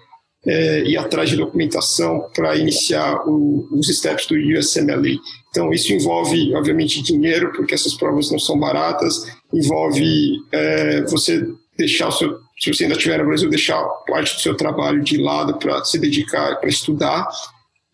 é 0.46 0.82
ir 0.84 0.96
atrás 0.96 1.28
de 1.28 1.36
documentação 1.36 2.28
para 2.34 2.56
iniciar 2.56 3.26
o, 3.26 3.68
os 3.72 3.88
steps 3.88 4.26
do 4.26 4.36
USMLE. 4.36 5.18
Então, 5.50 5.72
isso 5.72 5.92
envolve, 5.92 6.54
obviamente, 6.54 7.02
dinheiro, 7.02 7.52
porque 7.52 7.74
essas 7.74 7.94
provas 7.94 8.30
não 8.30 8.38
são 8.38 8.58
baratas, 8.58 9.26
envolve 9.52 10.36
é, 10.52 11.02
você 11.02 11.44
deixar 11.76 12.08
o 12.08 12.12
seu, 12.12 12.38
se 12.58 12.72
você 12.72 12.84
ainda 12.84 12.94
estiver 12.94 13.18
no 13.18 13.26
Brasil, 13.26 13.48
deixar 13.48 13.82
parte 14.06 14.34
do 14.34 14.40
seu 14.40 14.54
trabalho 14.54 15.02
de 15.02 15.16
lado 15.16 15.56
para 15.58 15.82
se 15.84 15.98
dedicar, 15.98 16.56
para 16.60 16.68
estudar 16.68 17.28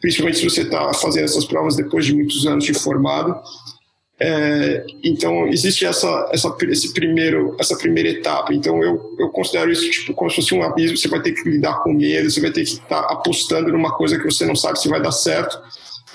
principalmente 0.01 0.39
se 0.39 0.45
você 0.45 0.63
está 0.63 0.93
fazendo 0.95 1.25
essas 1.25 1.45
provas 1.45 1.77
depois 1.77 2.05
de 2.05 2.15
muitos 2.15 2.47
anos 2.47 2.65
de 2.65 2.75
formado. 2.75 3.41
É, 4.19 4.87
então 5.05 5.47
existe 5.49 5.85
essa, 5.85 6.31
essa, 6.33 6.57
esse 6.69 6.95
primeiro, 6.95 7.55
essa 7.59 7.77
primeira 7.77 8.09
etapa. 8.09 8.55
Então 8.55 8.83
eu, 8.83 9.15
eu 9.19 9.29
considero 9.29 9.71
isso 9.71 9.91
tipo 9.91 10.15
como 10.15 10.31
se 10.31 10.37
fosse 10.37 10.55
um 10.55 10.63
abismo. 10.63 10.97
Você 10.97 11.09
vai 11.09 11.21
ter 11.21 11.33
que 11.33 11.49
lidar 11.49 11.83
com 11.83 11.93
medo, 11.93 12.31
você 12.31 12.41
vai 12.41 12.51
ter 12.51 12.65
que 12.65 12.71
estar 12.73 13.03
tá 13.03 13.13
apostando 13.13 13.71
numa 13.71 13.95
coisa 13.95 14.19
que 14.19 14.25
você 14.25 14.47
não 14.47 14.57
sabe 14.57 14.81
se 14.81 14.89
vai 14.89 15.01
dar 15.01 15.13
certo. 15.13 15.61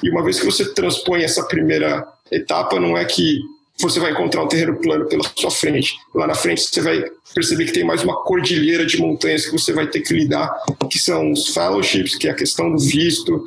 E 0.04 0.10
uma 0.10 0.24
vez 0.24 0.40
que 0.40 0.46
você 0.46 0.74
transpõe 0.74 1.24
essa 1.24 1.44
primeira 1.44 2.08
etapa, 2.32 2.80
não 2.80 2.98
é 2.98 3.06
que 3.06 3.40
você 3.80 4.00
vai 4.00 4.12
encontrar 4.12 4.44
um 4.44 4.48
terreno 4.48 4.76
plano 4.80 5.06
pela 5.06 5.24
sua 5.36 5.52
frente. 5.52 5.96
Lá 6.14 6.28
na 6.28 6.36
frente 6.36 6.62
você 6.62 6.82
vai 6.82 7.04
perceber 7.34 7.66
que 7.66 7.74
tem 7.74 7.84
mais 7.84 8.04
uma 8.04 8.24
cordilheira 8.24 8.86
de 8.86 8.98
montanhas 8.98 9.46
que 9.46 9.52
você 9.52 9.74
vai 9.74 9.88
ter 9.88 10.02
que 10.02 10.14
lidar, 10.14 10.52
que 10.90 11.00
são 11.00 11.32
os 11.32 11.54
fellowships, 11.54 12.16
que 12.16 12.28
é 12.28 12.32
a 12.32 12.36
questão 12.36 12.72
do 12.72 12.80
visto, 12.80 13.44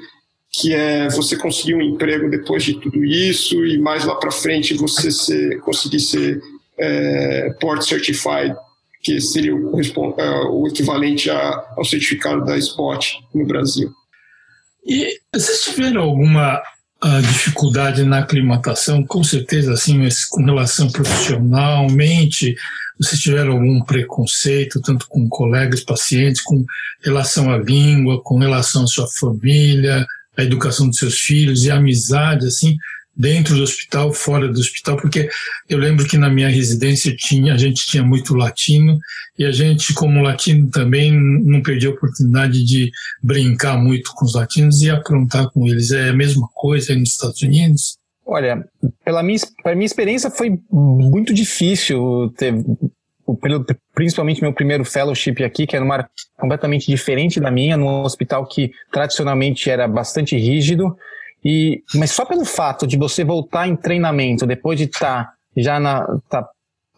que 0.61 0.73
é 0.73 1.09
você 1.09 1.37
conseguir 1.37 1.75
um 1.75 1.83
emprego 1.83 2.31
depois 2.31 2.63
de 2.63 2.75
tudo 2.75 3.05
isso 3.05 3.65
e 3.67 3.79
mais 3.79 4.05
lá 4.05 4.15
para 4.15 4.31
frente 4.31 4.75
você 4.75 5.11
ser, 5.11 5.61
conseguir 5.61 6.01
ser 6.01 6.41
é, 6.79 7.51
Port 7.61 7.83
Certified, 7.83 8.55
que 9.03 9.21
seria 9.21 9.55
o, 9.55 9.81
é, 10.17 10.31
o 10.51 10.67
equivalente 10.69 11.29
a, 11.29 11.65
ao 11.77 11.85
certificado 11.85 12.45
da 12.45 12.57
Spot 12.57 13.05
no 13.35 13.47
Brasil. 13.47 13.91
E 14.87 15.19
vocês 15.33 15.63
tiveram 15.63 16.03
alguma 16.03 16.59
uh, 16.59 17.23
dificuldade 17.23 18.05
na 18.05 18.21
aclimatação? 18.21 19.05
Com 19.05 19.25
certeza, 19.25 19.73
assim, 19.73 20.07
com 20.31 20.45
relação 20.45 20.91
profissionalmente, 20.91 22.55
vocês 22.99 23.21
tiveram 23.21 23.53
algum 23.53 23.83
preconceito, 23.83 24.81
tanto 24.81 25.09
com 25.09 25.29
colegas, 25.29 25.83
pacientes, 25.83 26.43
com 26.43 26.65
relação 27.03 27.51
à 27.51 27.59
língua, 27.59 28.23
com 28.23 28.39
relação 28.39 28.85
à 28.85 28.87
sua 28.87 29.09
família, 29.09 30.07
a 30.37 30.43
educação 30.43 30.89
dos 30.89 30.99
seus 30.99 31.19
filhos 31.19 31.65
e 31.65 31.71
a 31.71 31.77
amizade, 31.77 32.47
assim, 32.47 32.77
dentro 33.17 33.55
do 33.55 33.63
hospital, 33.63 34.13
fora 34.13 34.49
do 34.49 34.59
hospital, 34.59 34.97
porque 34.97 35.29
eu 35.69 35.79
lembro 35.79 36.07
que 36.07 36.19
na 36.19 36.29
minha 36.29 36.49
residência 36.49 37.15
tinha, 37.17 37.55
a 37.55 37.57
gente 37.57 37.87
tinha 37.87 38.03
muito 38.03 38.35
latino 38.35 38.99
e 39.39 39.45
a 39.45 39.53
gente, 39.53 39.95
como 39.95 40.23
latino 40.23 40.69
também, 40.71 41.13
não 41.13 41.63
perdia 41.63 41.89
a 41.91 41.93
oportunidade 41.93 42.65
de 42.65 42.91
brincar 43.23 43.77
muito 43.77 44.11
com 44.15 44.25
os 44.25 44.35
latinos 44.35 44.83
e 44.83 44.91
aprontar 44.91 45.49
com 45.51 45.67
eles. 45.67 45.93
É 45.93 46.09
a 46.09 46.15
mesma 46.15 46.49
coisa 46.53 46.93
aí 46.93 46.99
nos 46.99 47.11
Estados 47.11 47.41
Unidos? 47.43 47.97
Olha, 48.27 48.65
pela 49.05 49.23
minha, 49.23 49.39
pela 49.63 49.75
minha 49.75 49.87
experiência 49.87 50.31
foi 50.31 50.59
muito 50.71 51.33
difícil 51.35 52.33
ter 52.37 52.55
principalmente 53.95 54.43
meu 54.43 54.53
primeiro 54.53 54.85
fellowship 54.85 55.43
aqui, 55.45 55.67
que 55.67 55.77
era 55.77 55.85
uma 55.85 55.95
área 55.95 56.11
completamente 56.39 56.87
diferente 56.87 57.41
da 57.41 57.51
minha, 57.51 57.77
num 57.77 58.03
hospital 58.03 58.47
que 58.47 58.73
tradicionalmente 58.93 59.71
era 59.71 59.87
bastante 59.87 60.37
rígido, 60.37 60.97
e, 61.45 61.83
mas 61.95 62.11
só 62.11 62.25
pelo 62.25 62.45
fato 62.45 62.87
de 62.87 62.97
você 62.97 63.23
voltar 63.23 63.69
em 63.69 63.77
treinamento 63.77 64.47
depois 64.47 64.79
de 64.79 64.85
estar 64.85 65.25
tá 65.25 65.35
já 65.57 65.79
na, 65.79 66.07
tá 66.29 66.49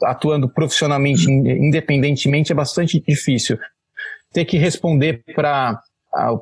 atuando 0.03 0.49
profissionalmente, 0.49 1.31
independentemente, 1.31 2.53
é 2.53 2.55
bastante 2.55 3.01
difícil. 3.01 3.59
Ter 4.33 4.45
que 4.45 4.59
responder 4.59 5.23
para 5.35 5.81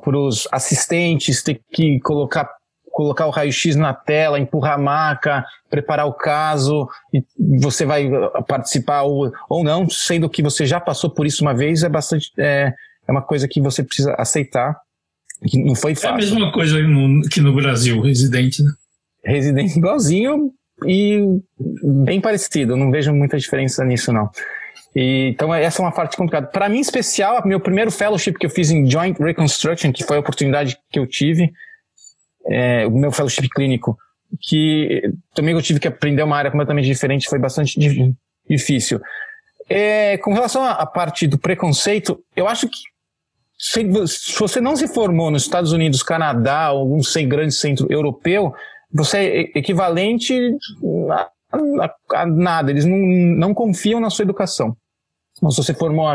os 0.05 0.47
assistentes, 0.51 1.41
ter 1.41 1.61
que 1.71 1.99
colocar 2.01 2.49
colocar 2.95 3.27
o 3.27 3.29
raio-x 3.29 3.75
na 3.75 3.93
tela, 3.93 4.39
empurrar 4.39 4.75
a 4.75 4.77
maca, 4.77 5.45
preparar 5.69 6.07
o 6.07 6.13
caso, 6.13 6.87
e 7.13 7.21
você 7.59 7.85
vai 7.85 8.07
uh, 8.07 8.41
participar 8.47 9.01
ou, 9.01 9.29
ou 9.49 9.65
não, 9.65 9.89
sendo 9.89 10.29
que 10.29 10.41
você 10.41 10.65
já 10.65 10.79
passou 10.79 11.09
por 11.09 11.25
isso 11.25 11.43
uma 11.43 11.53
vez, 11.53 11.83
é 11.83 11.89
bastante. 11.89 12.31
É, 12.37 12.73
é 13.05 13.11
uma 13.11 13.21
coisa 13.21 13.49
que 13.49 13.59
você 13.59 13.83
precisa 13.83 14.15
aceitar, 14.17 14.77
que 15.45 15.61
não 15.61 15.75
foi 15.75 15.93
fácil. 15.93 16.07
É 16.07 16.13
a 16.13 16.15
mesma 16.15 16.51
coisa 16.53 16.81
no, 16.81 17.21
que 17.27 17.41
no 17.41 17.53
Brasil, 17.53 17.99
residente, 17.99 18.63
né? 18.63 18.71
Residente 19.25 19.77
igualzinho 19.77 20.51
e 20.87 21.19
bem 22.05 22.21
parecido, 22.21 22.77
não 22.77 22.91
vejo 22.91 23.11
muita 23.11 23.37
diferença 23.37 23.83
nisso, 23.83 24.13
não. 24.13 24.29
E, 24.95 25.31
então, 25.33 25.53
essa 25.53 25.81
é 25.81 25.85
uma 25.85 25.91
parte 25.91 26.15
complicada. 26.15 26.47
Para 26.47 26.69
mim, 26.69 26.77
em 26.77 26.81
especial, 26.81 27.45
meu 27.45 27.59
primeiro 27.59 27.91
fellowship 27.91 28.35
que 28.35 28.45
eu 28.45 28.49
fiz 28.49 28.71
em 28.71 28.89
Joint 28.89 29.19
Reconstruction, 29.19 29.91
que 29.91 30.05
foi 30.05 30.15
a 30.15 30.21
oportunidade 30.21 30.77
que 30.89 30.97
eu 30.97 31.05
tive, 31.05 31.51
é, 32.47 32.85
o 32.87 32.91
meu 32.91 33.11
fellowship 33.11 33.49
clínico, 33.49 33.97
que 34.41 35.11
também 35.33 35.53
eu 35.53 35.61
tive 35.61 35.79
que 35.79 35.87
aprender 35.87 36.23
uma 36.23 36.37
área 36.37 36.51
completamente 36.51 36.85
diferente, 36.85 37.29
foi 37.29 37.39
bastante 37.39 37.79
difícil. 38.47 38.99
É, 39.67 40.17
com 40.19 40.33
relação 40.33 40.63
à 40.63 40.85
parte 40.85 41.27
do 41.27 41.37
preconceito, 41.37 42.23
eu 42.35 42.47
acho 42.47 42.67
que 42.67 42.77
se, 43.57 44.07
se, 44.07 44.37
você 44.37 44.61
não 44.61 44.75
se 44.75 44.87
formou 44.87 45.31
nos 45.31 45.43
Estados 45.43 45.71
Unidos, 45.71 46.03
Canadá, 46.03 46.71
ou 46.71 46.81
algum 46.81 46.99
grande 47.27 47.55
centro 47.55 47.87
europeu, 47.89 48.53
você 48.93 49.17
é 49.17 49.59
equivalente 49.59 50.55
a, 51.09 51.29
a, 51.81 51.95
a, 52.21 52.25
nada. 52.25 52.69
Eles 52.69 52.85
não, 52.85 52.97
não 52.97 53.53
confiam 53.53 53.99
na 53.99 54.09
sua 54.09 54.23
educação. 54.23 54.75
Então, 55.37 55.49
se 55.49 55.63
você 55.63 55.73
formou, 55.73 56.07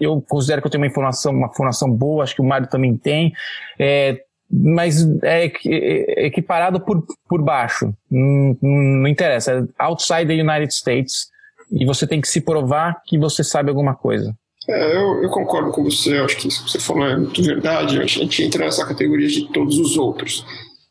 eu 0.00 0.22
considero 0.28 0.60
que 0.60 0.66
eu 0.66 0.70
tenho 0.70 0.82
uma 0.82 0.88
informação, 0.88 1.32
uma 1.32 1.52
formação 1.52 1.90
boa, 1.90 2.22
acho 2.22 2.34
que 2.34 2.40
o 2.40 2.44
Mário 2.44 2.68
também 2.68 2.96
tem. 2.96 3.32
É, 3.78 4.22
mas 4.50 5.06
é, 5.22 5.52
é 5.66 6.26
equiparado 6.26 6.80
por, 6.80 7.04
por 7.28 7.42
baixo. 7.42 7.92
Não, 8.10 8.56
não 8.62 9.08
interessa. 9.08 9.52
É 9.52 9.84
outside 9.84 10.26
the 10.26 10.42
United 10.42 10.72
States. 10.72 11.28
E 11.70 11.84
você 11.84 12.06
tem 12.06 12.20
que 12.20 12.28
se 12.28 12.40
provar 12.40 13.02
que 13.06 13.18
você 13.18 13.44
sabe 13.44 13.68
alguma 13.68 13.94
coisa. 13.94 14.34
É, 14.68 14.96
eu, 14.96 15.22
eu, 15.22 15.30
concordo 15.30 15.70
com 15.70 15.82
você, 15.82 16.18
acho 16.18 16.36
que 16.36 16.48
isso 16.48 16.64
que 16.64 16.70
você 16.70 16.78
falou 16.78 17.06
é 17.06 17.16
muito 17.16 17.42
verdade. 17.42 18.00
A 18.00 18.06
gente 18.06 18.42
entra 18.42 18.64
nessa 18.64 18.86
categoria 18.86 19.28
de 19.28 19.50
todos 19.52 19.78
os 19.78 19.96
outros. 19.96 20.44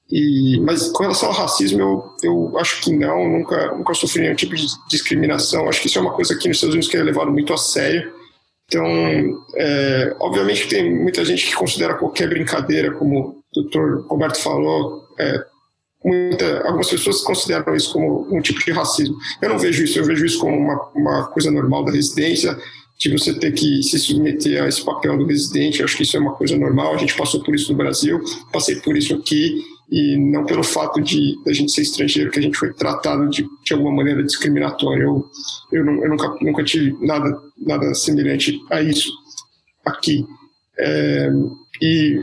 E, 0.10 0.60
mas 0.62 0.90
com 0.90 1.04
relação 1.04 1.30
ao 1.30 1.36
racismo, 1.36 1.82
eu, 1.82 2.04
eu 2.24 2.58
acho 2.58 2.82
que 2.82 2.96
não, 2.96 3.28
nunca, 3.28 3.76
nunca 3.76 3.94
sofri 3.94 4.22
nenhum 4.22 4.36
tipo 4.36 4.56
de 4.56 4.66
discriminação. 4.90 5.68
Acho 5.68 5.82
que 5.82 5.88
isso 5.88 5.98
é 5.98 6.02
uma 6.02 6.14
coisa 6.14 6.34
aqui 6.34 6.48
nos 6.48 6.58
Estados 6.58 6.74
Unidos 6.74 6.90
que 6.90 6.98
é 6.98 7.04
levado 7.04 7.32
muito 7.32 7.54
a 7.54 7.58
sério. 7.58 8.14
Então, 8.68 8.86
é, 9.56 10.16
obviamente 10.20 10.68
tem 10.68 10.94
muita 10.94 11.24
gente 11.24 11.46
que 11.46 11.56
considera 11.56 11.96
qualquer 11.96 12.28
brincadeira, 12.28 12.92
como 12.92 13.37
o 13.58 13.62
doutor 13.64 14.06
Roberto 14.08 14.40
falou, 14.40 15.08
é, 15.20 15.46
muita, 16.04 16.62
algumas 16.64 16.90
pessoas 16.90 17.22
consideram 17.22 17.76
isso 17.76 17.92
como 17.92 18.28
um 18.36 18.42
tipo 18.42 18.64
de 18.64 18.72
racismo. 18.72 19.18
Eu 19.42 19.50
não 19.50 19.58
vejo 19.58 19.84
isso, 19.84 20.00
eu 20.00 20.06
vejo 20.06 20.26
isso 20.26 20.40
como 20.40 20.56
uma, 20.56 20.90
uma 20.96 21.28
coisa 21.28 21.52
normal 21.52 21.84
da 21.86 21.92
residência, 21.92 22.58
de 23.00 23.12
você 23.12 23.32
ter 23.34 23.52
que 23.52 23.84
se 23.84 24.00
submeter 24.00 24.64
a 24.64 24.68
esse 24.68 24.84
papel 24.84 25.18
do 25.18 25.26
residente. 25.26 25.84
Acho 25.84 25.96
que 25.96 26.04
isso 26.04 26.18
é 26.18 26.20
uma 26.20 26.34
coisa 26.34 26.58
normal, 26.58 26.96
a 26.96 26.98
gente 26.98 27.16
passou 27.16 27.44
por 27.44 27.54
isso 27.54 27.72
no 27.72 27.78
Brasil, 27.78 28.20
passei 28.52 28.78
por 28.78 28.98
isso 28.98 29.14
aqui, 29.14 29.62
e 29.90 30.18
não 30.18 30.46
pelo 30.46 30.64
fato 30.64 31.02
de 31.02 31.36
a 31.48 31.54
gente 31.54 31.72
ser 31.72 31.82
estrangeiro 31.82 32.30
que 32.32 32.40
a 32.40 32.42
gente 32.42 32.58
foi 32.58 32.74
tratado 32.74 33.30
de, 33.30 33.48
de 33.64 33.74
alguma 33.74 33.96
maneira 33.96 34.24
discriminatória. 34.24 35.04
Eu, 35.04 35.26
eu, 35.72 35.86
não, 35.86 36.04
eu 36.04 36.10
nunca, 36.10 36.36
nunca 36.42 36.64
tive 36.64 36.98
nada, 37.06 37.40
nada 37.58 37.94
semelhante 37.94 38.60
a 38.70 38.82
isso 38.82 39.10
aqui. 39.86 40.26
É, 40.80 41.30
e 41.82 42.20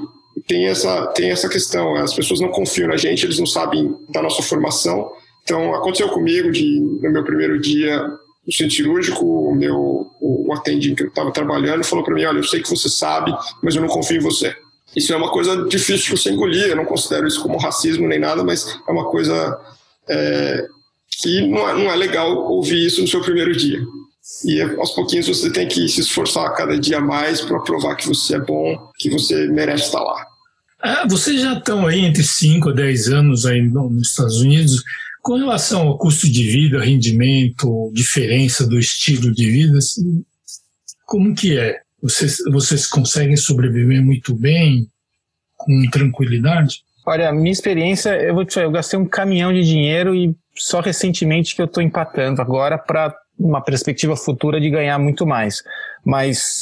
tem 0.47 0.67
essa, 0.67 1.07
tem 1.09 1.31
essa 1.31 1.49
questão, 1.49 1.95
as 1.97 2.15
pessoas 2.15 2.41
não 2.41 2.49
confiam 2.49 2.89
na 2.89 2.97
gente, 2.97 3.25
eles 3.25 3.39
não 3.39 3.47
sabem 3.47 3.95
da 4.09 4.23
nossa 4.23 4.43
formação. 4.43 5.11
Então, 5.43 5.75
aconteceu 5.75 6.09
comigo 6.09 6.51
de, 6.51 6.81
no 7.03 7.11
meu 7.11 7.25
primeiro 7.25 7.61
dia 7.61 8.03
no 8.47 8.53
centro 8.53 8.75
cirúrgico, 8.75 9.25
o 9.25 9.55
meu 9.55 10.11
o 10.21 10.53
atendente 10.53 10.95
que 10.95 11.03
eu 11.05 11.09
estava 11.09 11.33
trabalhando 11.33 11.85
falou 11.85 12.05
para 12.05 12.15
mim, 12.15 12.25
olha, 12.25 12.39
eu 12.39 12.45
sei 12.45 12.61
que 12.61 12.69
você 12.69 12.89
sabe, 12.89 13.35
mas 13.63 13.75
eu 13.75 13.83
não 13.83 13.89
confio 13.89 14.19
em 14.19 14.23
você. 14.23 14.55
Isso 14.95 15.13
é 15.13 15.17
uma 15.17 15.31
coisa 15.31 15.65
difícil 15.67 16.15
de 16.15 16.23
você 16.23 16.31
engolir, 16.31 16.67
eu 16.67 16.77
não 16.77 16.85
considero 16.85 17.27
isso 17.27 17.43
como 17.43 17.59
racismo 17.59 18.07
nem 18.07 18.19
nada, 18.19 18.45
mas 18.45 18.79
é 18.87 18.93
uma 18.93 19.07
coisa 19.07 19.59
é, 20.09 20.67
que 21.21 21.47
não 21.49 21.69
é, 21.69 21.75
não 21.75 21.91
é 21.91 21.97
legal 21.97 22.37
ouvir 22.37 22.87
isso 22.87 23.01
no 23.01 23.09
seu 23.09 23.21
primeiro 23.21 23.57
dia. 23.57 23.81
E 24.45 24.61
aos 24.61 24.93
pouquinhos 24.93 25.29
você 25.29 25.53
tem 25.53 25.69
que 25.69 25.87
se 25.89 26.01
esforçar 26.01 26.55
cada 26.55 26.79
dia 26.79 27.01
mais 27.01 27.41
para 27.43 27.61
provar 27.61 27.95
que 27.97 28.09
você 28.09 28.37
é 28.37 28.41
bom, 28.41 28.91
que 28.99 29.11
você 29.11 29.47
merece 29.49 29.85
estar 29.85 30.01
lá. 30.01 30.27
Ah, 30.81 31.07
vocês 31.09 31.41
já 31.41 31.55
estão 31.55 31.87
aí 31.87 32.05
entre 32.05 32.23
5 32.23 32.71
a 32.71 32.73
10 32.73 33.09
anos 33.09 33.47
aí 33.47 33.63
nos 33.63 34.09
Estados 34.09 34.41
Unidos. 34.41 34.83
Com 35.23 35.37
relação 35.37 35.89
ao 35.89 35.99
custo 35.99 36.31
de 36.31 36.43
vida, 36.43 36.83
rendimento, 36.83 37.91
diferença 37.95 38.67
do 38.67 38.79
estilo 38.79 39.33
de 39.33 39.51
vida, 39.51 39.79
assim, 39.79 40.23
como 41.07 41.35
que 41.35 41.59
é? 41.59 41.81
Vocês, 42.03 42.37
vocês 42.51 42.87
conseguem 42.87 43.37
sobreviver 43.37 44.03
muito 44.03 44.35
bem, 44.35 44.87
com 45.57 45.91
tranquilidade? 45.91 46.83
Olha, 47.07 47.33
minha 47.33 47.53
experiência, 47.53 48.11
eu 48.23 48.35
vou 48.35 48.45
te 48.45 48.55
falar, 48.55 48.67
eu 48.67 48.71
gastei 48.71 48.99
um 48.99 49.07
caminhão 49.07 49.53
de 49.53 49.63
dinheiro 49.63 50.15
e 50.15 50.35
só 50.55 50.81
recentemente 50.81 51.57
que 51.57 51.63
eu 51.63 51.67
estou 51.67 51.83
empatando 51.83 52.43
agora 52.43 52.77
para 52.79 53.15
uma 53.39 53.61
perspectiva 53.61 54.17
futura 54.17 54.61
de 54.61 54.71
ganhar 54.71 54.99
muito 54.99 55.27
mais. 55.27 55.63
Mas 56.05 56.61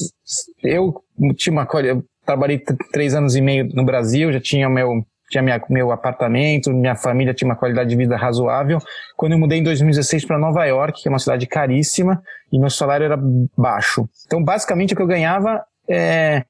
eu 0.63 0.95
tinha 1.37 1.53
uma 1.53 1.69
eu 1.83 2.05
trabalhei 2.25 2.63
três 2.93 3.15
anos 3.15 3.37
e 3.37 3.41
meio 3.41 3.69
no 3.75 3.85
Brasil, 3.85 4.33
já 4.33 4.41
tinha 4.41 4.69
meu 4.69 5.05
tinha 5.33 5.43
minha, 5.43 5.61
meu 5.71 5.91
apartamento, 5.91 6.71
minha 6.71 6.95
família 6.95 7.33
tinha 7.33 7.49
uma 7.49 7.57
qualidade 7.57 7.89
de 7.89 7.97
vida 7.97 8.17
razoável. 8.17 8.79
Quando 9.17 9.33
eu 9.33 9.39
mudei 9.39 9.59
em 9.59 9.63
2016 9.63 10.27
para 10.27 10.39
Nova 10.39 10.63
York, 10.67 11.03
que 11.03 11.09
é 11.09 11.11
uma 11.11 11.19
cidade 11.19 11.47
caríssima, 11.47 12.23
e 12.53 12.59
meu 12.59 12.69
salário 12.69 13.05
era 13.05 13.19
baixo. 13.57 14.07
Então, 14.27 14.45
basicamente, 14.45 14.93
o 14.93 14.97
que 14.97 15.03
eu 15.03 15.07
ganhava 15.07 15.65
é, 15.89 16.45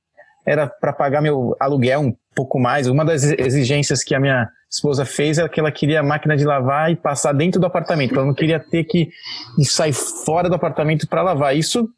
era 0.45 0.67
para 0.67 0.93
pagar 0.93 1.23
meu 1.23 1.57
aluguel, 1.61 2.13
pouco 2.35 2.59
mais. 2.59 2.87
Uma 2.87 3.05
das 3.05 3.25
exigências 3.25 4.03
que 4.03 4.15
a 4.15 4.21
minha 4.21 4.49
esposa 4.71 5.05
fez 5.05 5.39
era 5.39 5.49
que 5.49 5.61
ela 5.61 5.71
queria 5.71 6.01
a 6.01 6.03
máquina 6.03 6.37
de 6.37 6.45
lavar 6.45 6.91
e 6.91 6.97
passar 6.97 7.33
dentro 7.33 7.61
do 7.61 7.67
apartamento. 7.67 8.15
Ela 8.15 8.27
não 8.27 8.35
queria 8.35 8.59
ter 8.59 8.85
que 8.85 9.11
sair 9.65 9.93
fora 9.93 10.49
do 10.49 10.55
apartamento 10.55 11.07
para 11.07 11.23
lavar. 11.23 11.57
Isso 11.57 11.89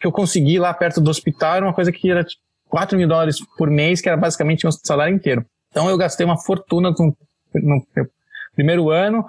que 0.00 0.06
eu 0.06 0.12
consegui 0.12 0.58
lá 0.58 0.72
perto 0.72 1.00
do 1.00 1.10
hospital 1.10 1.56
era 1.56 1.66
uma 1.66 1.74
coisa 1.74 1.90
que 1.90 2.10
era 2.10 2.24
4 2.68 2.96
mil 2.96 3.08
dólares 3.08 3.38
por 3.56 3.70
mês, 3.70 4.00
que 4.00 4.08
era 4.08 4.16
basicamente 4.16 4.66
um 4.66 4.70
salário 4.70 5.14
inteiro. 5.14 5.44
Então 5.70 5.88
eu 5.88 5.96
gastei 5.96 6.24
uma 6.24 6.38
fortuna 6.38 6.90
no, 6.90 7.16
no 7.54 7.86
primeiro 8.54 8.90
ano, 8.90 9.24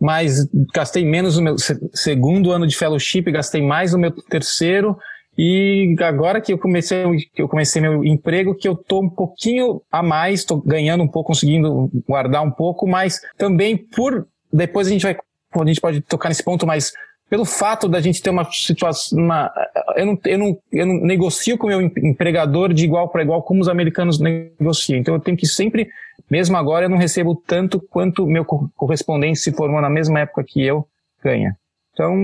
mas 0.00 0.46
gastei 0.74 1.04
menos 1.04 1.36
no 1.36 1.42
meu 1.42 1.56
segundo 1.94 2.50
ano 2.50 2.66
de 2.66 2.76
fellowship, 2.76 3.22
gastei 3.22 3.62
mais 3.62 3.92
no 3.92 3.98
meu 3.98 4.10
terceiro, 4.10 4.98
e 5.36 5.96
agora 6.00 6.40
que 6.40 6.52
eu 6.52 6.58
comecei, 6.58 7.04
que 7.32 7.40
eu 7.40 7.48
comecei 7.48 7.80
meu 7.80 8.04
emprego, 8.04 8.54
que 8.54 8.68
eu 8.68 8.76
tô 8.76 9.00
um 9.00 9.08
pouquinho 9.08 9.80
a 9.90 10.02
mais, 10.02 10.40
estou 10.40 10.60
ganhando 10.60 11.02
um 11.02 11.08
pouco, 11.08 11.28
conseguindo 11.28 11.90
guardar 12.06 12.42
um 12.42 12.50
pouco, 12.50 12.86
mas 12.86 13.20
também 13.38 13.76
por 13.76 14.26
depois 14.52 14.86
a 14.86 14.90
gente 14.90 15.02
vai, 15.02 15.16
a 15.54 15.64
gente 15.64 15.80
pode 15.80 16.00
tocar 16.02 16.28
nesse 16.28 16.44
ponto, 16.44 16.66
mas 16.66 16.92
pelo 17.30 17.46
fato 17.46 17.88
da 17.88 17.98
gente 17.98 18.22
ter 18.22 18.28
uma 18.28 18.44
situação, 18.52 19.18
uma, 19.18 19.50
eu, 19.96 20.04
não, 20.04 20.18
eu, 20.26 20.38
não, 20.38 20.58
eu 20.70 20.86
não 20.86 21.00
negocio 21.00 21.56
com 21.56 21.66
o 21.66 21.70
meu 21.70 21.80
empregador 21.80 22.74
de 22.74 22.84
igual 22.84 23.08
para 23.08 23.22
igual 23.22 23.42
como 23.42 23.62
os 23.62 23.68
americanos 23.68 24.18
negociam. 24.18 24.98
Então 24.98 25.14
eu 25.14 25.20
tenho 25.20 25.34
que 25.34 25.46
sempre, 25.46 25.88
mesmo 26.30 26.58
agora, 26.58 26.84
eu 26.84 26.90
não 26.90 26.98
recebo 26.98 27.34
tanto 27.34 27.80
quanto 27.80 28.26
meu 28.26 28.44
correspondente 28.44 29.38
se 29.38 29.50
formou 29.50 29.80
na 29.80 29.88
mesma 29.88 30.20
época 30.20 30.44
que 30.46 30.62
eu 30.62 30.86
ganha. 31.24 31.56
Então 31.94 32.14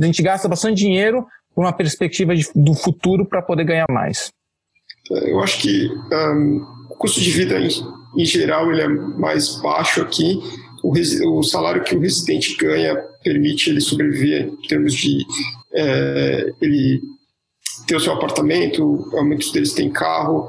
a 0.00 0.06
gente 0.06 0.22
gasta 0.22 0.48
bastante 0.48 0.78
dinheiro 0.78 1.26
uma 1.56 1.72
perspectiva 1.72 2.34
de, 2.34 2.46
do 2.54 2.74
futuro 2.74 3.24
para 3.26 3.42
poder 3.42 3.64
ganhar 3.64 3.86
mais. 3.90 4.30
Eu 5.10 5.40
acho 5.40 5.60
que 5.60 5.88
um, 6.12 6.66
o 6.90 6.96
custo 6.96 7.20
de 7.20 7.30
vida 7.30 7.58
em, 7.58 7.68
em 8.16 8.24
geral 8.24 8.70
ele 8.70 8.82
é 8.82 8.88
mais 8.88 9.60
baixo 9.60 10.02
aqui 10.02 10.40
o, 10.86 11.38
o 11.38 11.42
salário 11.42 11.82
que 11.82 11.96
o 11.96 12.00
residente 12.00 12.56
ganha 12.56 12.96
permite 13.22 13.70
ele 13.70 13.80
sobreviver 13.80 14.46
em 14.46 14.68
termos 14.68 14.94
de 14.94 15.24
é, 15.74 16.52
ele 16.60 17.00
ter 17.86 17.96
o 17.96 18.00
seu 18.00 18.12
apartamento, 18.12 19.08
muitos 19.22 19.52
deles 19.52 19.72
têm 19.72 19.90
carro 19.90 20.48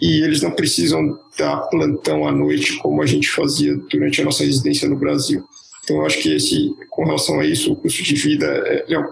e 0.00 0.22
eles 0.22 0.42
não 0.42 0.50
precisam 0.50 1.18
dar 1.38 1.56
plantão 1.68 2.26
à 2.26 2.32
noite 2.32 2.76
como 2.78 3.02
a 3.02 3.06
gente 3.06 3.30
fazia 3.30 3.76
durante 3.90 4.20
a 4.20 4.24
nossa 4.24 4.44
residência 4.44 4.88
no 4.88 4.96
Brasil. 4.96 5.42
Então, 5.82 5.96
eu 5.96 6.06
acho 6.06 6.20
que 6.20 6.34
esse, 6.34 6.74
com 6.90 7.04
relação 7.04 7.40
a 7.40 7.44
isso, 7.44 7.72
o 7.72 7.76
custo 7.76 8.02
de 8.02 8.14
vida 8.14 8.46
é, 8.46 8.92
é, 8.92 9.04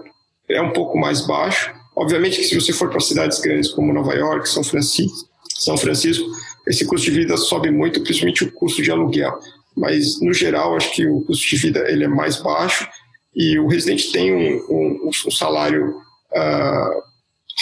é 0.49 0.61
um 0.61 0.71
pouco 0.71 0.97
mais 0.97 1.25
baixo. 1.25 1.73
Obviamente 1.95 2.37
que 2.37 2.45
se 2.45 2.59
você 2.59 2.73
for 2.73 2.89
para 2.89 2.99
cidades 2.99 3.39
grandes 3.39 3.71
como 3.71 3.93
Nova 3.93 4.13
York, 4.13 4.49
São 4.49 4.63
Francisco, 4.63 5.29
São 5.55 5.77
Francisco, 5.77 6.25
esse 6.67 6.85
custo 6.85 7.11
de 7.11 7.19
vida 7.19 7.37
sobe 7.37 7.69
muito, 7.69 8.01
principalmente 8.01 8.43
o 8.43 8.51
custo 8.51 8.81
de 8.81 8.91
aluguel 8.91 9.39
mas 9.75 10.21
no 10.21 10.33
geral 10.33 10.75
acho 10.75 10.93
que 10.93 11.07
o 11.07 11.21
custo 11.21 11.47
de 11.47 11.55
vida 11.55 11.79
ele 11.89 12.03
é 12.03 12.07
mais 12.07 12.41
baixo 12.41 12.87
e 13.35 13.57
o 13.59 13.67
residente 13.67 14.11
tem 14.11 14.33
um, 14.33 14.65
um, 14.69 15.09
um 15.09 15.31
salário 15.31 15.89
uh, 16.31 17.03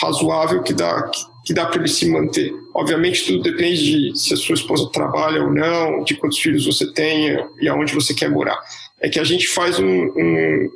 razoável 0.01 0.61
que 0.61 0.73
dá 0.73 1.09
que, 1.43 1.53
dá 1.53 1.65
para 1.65 1.79
ele 1.79 1.87
se 1.87 2.07
manter. 2.09 2.53
Obviamente 2.75 3.25
tudo 3.25 3.41
depende 3.41 4.11
de 4.11 4.19
se 4.19 4.33
a 4.33 4.37
sua 4.37 4.55
esposa 4.55 4.89
trabalha 4.91 5.43
ou 5.43 5.51
não, 5.51 6.03
de 6.03 6.15
quantos 6.15 6.39
filhos 6.39 6.65
você 6.65 6.91
tem 6.93 7.37
e 7.59 7.67
aonde 7.67 7.95
você 7.95 8.13
quer 8.13 8.29
morar. 8.29 8.59
É 8.99 9.09
que 9.09 9.19
a 9.19 9.23
gente 9.23 9.47
faz 9.47 9.79
um, 9.79 9.85
um, 9.85 10.69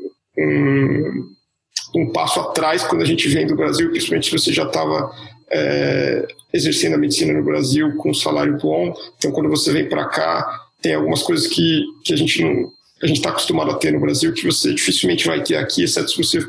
atrás 2.56 2.84
quando 2.84 3.02
a 3.02 3.06
gente 3.06 3.28
vem 3.28 3.46
do 3.46 3.56
Brasil, 3.56 3.90
principalmente 3.90 4.30
se 4.30 4.32
você 4.32 4.54
já 4.54 4.64
estava 4.64 5.12
é, 5.52 6.26
exercendo 6.54 6.96
a 6.96 6.98
medicina 6.98 7.34
no 7.34 7.44
Brasil 7.44 7.96
com 7.98 8.12
um 8.12 8.14
salário 8.14 8.58
bom. 8.58 8.96
Então, 9.18 9.32
quando 9.32 9.50
você 9.50 9.74
vem 9.74 9.90
para 9.90 10.06
cá, 10.06 10.68
tem 10.82 10.96
algumas 10.96 11.22
coisas 11.22 11.48
que, 11.48 11.84
que 12.04 12.14
a 12.14 12.18
gente 12.18 12.42
não 12.42 12.74
a 13.04 13.08
gente 13.08 13.18
está 13.18 13.30
acostumado 13.30 13.70
a 13.70 13.76
ter 13.76 13.92
no 13.92 14.00
Brasil 14.00 14.34
que 14.34 14.46
você 14.46 14.74
dificilmente 14.74 15.28
vai 15.28 15.44
ter 15.44 15.58
aqui, 15.58 15.84
exceto 15.84 16.10
se 16.10 16.18
você 16.18 16.40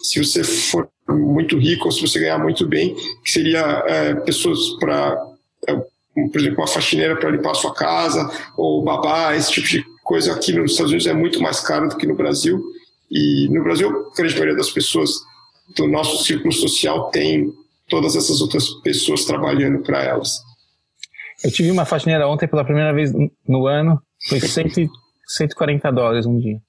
se 0.00 0.24
você 0.24 0.42
for 0.42 0.88
muito 1.08 1.58
rico 1.58 1.86
ou 1.86 1.92
se 1.92 2.00
você 2.00 2.20
ganhar 2.20 2.38
muito 2.38 2.66
bem, 2.66 2.94
que 3.22 3.30
seria 3.30 3.84
é, 3.86 4.14
pessoas 4.14 4.58
para, 4.78 5.20
é, 5.68 5.74
por 5.74 6.40
exemplo, 6.40 6.58
uma 6.58 6.66
faxineira 6.66 7.16
para 7.16 7.28
limpar 7.28 7.50
a 7.50 7.54
sua 7.54 7.74
casa, 7.74 8.30
ou 8.56 8.82
babá, 8.82 9.36
esse 9.36 9.52
tipo 9.52 9.68
de 9.68 9.84
coisa 10.02 10.32
aqui 10.32 10.52
nos 10.52 10.72
Estados 10.72 10.92
Unidos 10.92 11.06
é 11.06 11.12
muito 11.12 11.42
mais 11.42 11.60
caro 11.60 11.88
do 11.88 11.96
que 11.96 12.06
no 12.06 12.14
Brasil. 12.14 12.62
E 13.10 13.48
no 13.50 13.62
Brasil, 13.62 13.88
a 13.90 14.16
grande 14.16 14.34
maioria 14.34 14.56
das 14.56 14.70
pessoas 14.70 15.10
do 15.76 15.86
nosso 15.88 16.24
círculo 16.24 16.52
social 16.52 17.10
tem 17.10 17.52
todas 17.88 18.16
essas 18.16 18.40
outras 18.40 18.68
pessoas 18.82 19.24
trabalhando 19.24 19.82
para 19.82 20.02
elas. 20.02 20.40
Eu 21.42 21.50
tive 21.50 21.70
uma 21.70 21.84
faxineira 21.84 22.28
ontem 22.28 22.46
pela 22.46 22.64
primeira 22.64 22.92
vez 22.92 23.12
no 23.46 23.66
ano, 23.66 24.00
foi 24.28 24.40
100, 24.40 24.88
140 25.26 25.90
dólares 25.90 26.26
um 26.26 26.38
dia. 26.38 26.60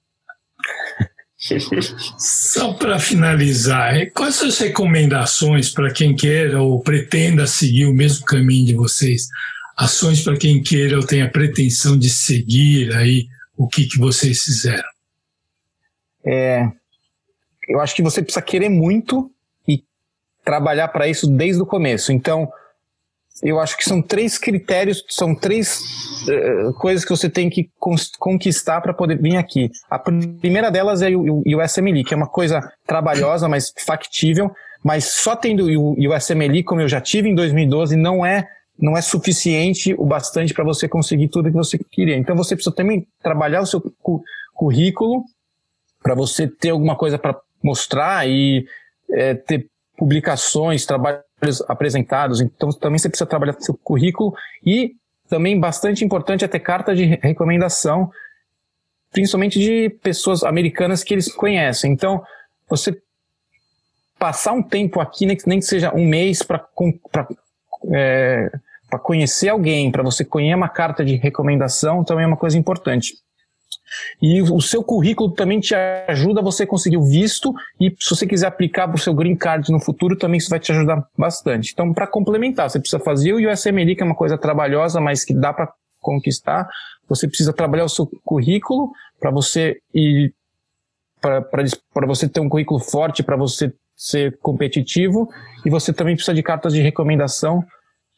Só 2.18 2.72
para 2.74 3.00
finalizar, 3.00 3.96
é, 3.96 4.06
quais 4.06 4.36
são 4.36 4.46
as 4.46 4.58
recomendações 4.58 5.70
para 5.70 5.92
quem 5.92 6.14
queira 6.14 6.62
ou 6.62 6.80
pretenda 6.80 7.46
seguir 7.48 7.86
o 7.86 7.94
mesmo 7.94 8.24
caminho 8.24 8.66
de 8.66 8.74
vocês? 8.74 9.26
Ações 9.76 10.22
para 10.22 10.36
quem 10.36 10.62
queira 10.62 10.96
ou 10.96 11.04
tenha 11.04 11.28
pretensão 11.28 11.98
de 11.98 12.08
seguir 12.08 12.94
aí 12.94 13.26
o 13.56 13.66
que, 13.66 13.86
que 13.86 13.98
vocês 13.98 14.40
fizeram? 14.40 14.88
É, 16.24 16.70
eu 17.68 17.80
acho 17.80 17.94
que 17.94 18.02
você 18.02 18.22
precisa 18.22 18.42
querer 18.42 18.68
muito 18.68 19.30
e 19.66 19.82
trabalhar 20.44 20.88
para 20.88 21.08
isso 21.08 21.26
desde 21.26 21.62
o 21.62 21.66
começo. 21.66 22.12
Então, 22.12 22.50
eu 23.42 23.58
acho 23.58 23.76
que 23.76 23.84
são 23.84 24.02
três 24.02 24.38
critérios, 24.38 25.04
são 25.08 25.34
três 25.34 25.80
uh, 26.28 26.72
coisas 26.74 27.04
que 27.04 27.10
você 27.10 27.28
tem 27.28 27.48
que 27.48 27.70
conquistar 28.18 28.80
para 28.80 28.92
poder 28.92 29.20
vir 29.20 29.36
aqui. 29.36 29.70
A 29.90 29.98
primeira 29.98 30.70
delas 30.70 31.02
é 31.02 31.10
o, 31.10 31.40
o 31.40 32.04
que 32.04 32.14
é 32.14 32.16
uma 32.16 32.28
coisa 32.28 32.72
trabalhosa, 32.86 33.48
mas 33.48 33.72
factível, 33.84 34.50
mas 34.82 35.04
só 35.04 35.34
tendo 35.34 35.66
o 35.66 36.14
USMLE, 36.14 36.62
como 36.62 36.80
eu 36.80 36.88
já 36.88 37.00
tive 37.00 37.28
em 37.28 37.34
2012, 37.34 37.96
não 37.96 38.24
é 38.24 38.46
não 38.78 38.96
é 38.96 39.02
suficiente 39.02 39.94
o 39.98 40.04
bastante 40.04 40.52
para 40.52 40.64
você 40.64 40.88
conseguir 40.88 41.28
tudo 41.28 41.50
que 41.50 41.56
você 41.56 41.78
queria. 41.78 42.16
Então 42.16 42.34
você 42.34 42.56
precisa 42.56 42.74
também 42.74 43.06
trabalhar 43.22 43.60
o 43.60 43.66
seu 43.66 43.80
cu 44.02 44.22
currículo 44.54 45.24
para 46.02 46.14
você 46.14 46.48
ter 46.48 46.70
alguma 46.70 46.96
coisa 46.96 47.18
para 47.18 47.38
mostrar 47.62 48.28
e 48.28 48.66
é, 49.10 49.34
ter 49.34 49.68
publicações, 49.96 50.86
trabalho 50.86 51.22
apresentados. 51.68 52.40
Então, 52.40 52.70
também 52.70 52.98
você 52.98 53.08
precisa 53.08 53.26
trabalhar 53.26 53.54
seu 53.58 53.74
currículo 53.74 54.34
e 54.64 54.94
também 55.28 55.58
bastante 55.58 56.04
importante 56.04 56.44
é 56.44 56.48
ter 56.48 56.60
carta 56.60 56.94
de 56.94 57.04
recomendação, 57.04 58.10
principalmente 59.10 59.58
de 59.58 59.90
pessoas 60.02 60.42
americanas 60.42 61.02
que 61.02 61.14
eles 61.14 61.32
conhecem. 61.32 61.92
Então, 61.92 62.22
você 62.68 63.00
passar 64.18 64.52
um 64.52 64.62
tempo 64.62 65.00
aqui, 65.00 65.26
nem 65.26 65.58
que 65.58 65.62
seja 65.62 65.94
um 65.94 66.06
mês, 66.06 66.42
para 66.42 66.64
é, 67.92 68.50
conhecer 69.02 69.48
alguém, 69.48 69.90
para 69.90 70.02
você 70.02 70.24
conhecer 70.24 70.54
uma 70.54 70.68
carta 70.68 71.04
de 71.04 71.16
recomendação, 71.16 72.04
também 72.04 72.24
é 72.24 72.26
uma 72.26 72.36
coisa 72.36 72.58
importante. 72.58 73.14
E 74.20 74.40
o 74.42 74.60
seu 74.60 74.82
currículo 74.82 75.32
também 75.32 75.60
te 75.60 75.74
ajuda 75.74 76.40
a 76.40 76.42
você 76.42 76.66
conseguir 76.66 76.96
o 76.96 77.04
visto 77.04 77.52
e 77.80 77.94
se 77.98 78.10
você 78.10 78.26
quiser 78.26 78.46
aplicar 78.46 78.88
para 78.88 78.96
o 78.96 79.00
seu 79.00 79.14
green 79.14 79.36
card 79.36 79.70
no 79.70 79.80
futuro, 79.80 80.16
também 80.16 80.38
isso 80.38 80.50
vai 80.50 80.60
te 80.60 80.72
ajudar 80.72 81.06
bastante. 81.16 81.72
Então, 81.72 81.92
para 81.92 82.06
complementar, 82.06 82.70
você 82.70 82.78
precisa 82.78 83.02
fazer 83.02 83.32
o 83.32 83.52
USMLE, 83.52 83.96
que 83.96 84.02
é 84.02 84.06
uma 84.06 84.14
coisa 84.14 84.38
trabalhosa, 84.38 85.00
mas 85.00 85.24
que 85.24 85.34
dá 85.34 85.52
para 85.52 85.72
conquistar. 86.00 86.68
Você 87.08 87.26
precisa 87.26 87.52
trabalhar 87.52 87.84
o 87.84 87.88
seu 87.88 88.08
currículo 88.24 88.90
para 89.20 89.30
você 89.30 89.78
ir 89.94 90.34
para 91.20 92.06
você 92.06 92.28
ter 92.28 92.40
um 92.40 92.48
currículo 92.48 92.80
forte, 92.80 93.22
para 93.22 93.36
você 93.36 93.72
ser 93.96 94.36
competitivo, 94.38 95.28
e 95.64 95.70
você 95.70 95.92
também 95.92 96.16
precisa 96.16 96.34
de 96.34 96.42
cartas 96.42 96.72
de 96.72 96.82
recomendação 96.82 97.64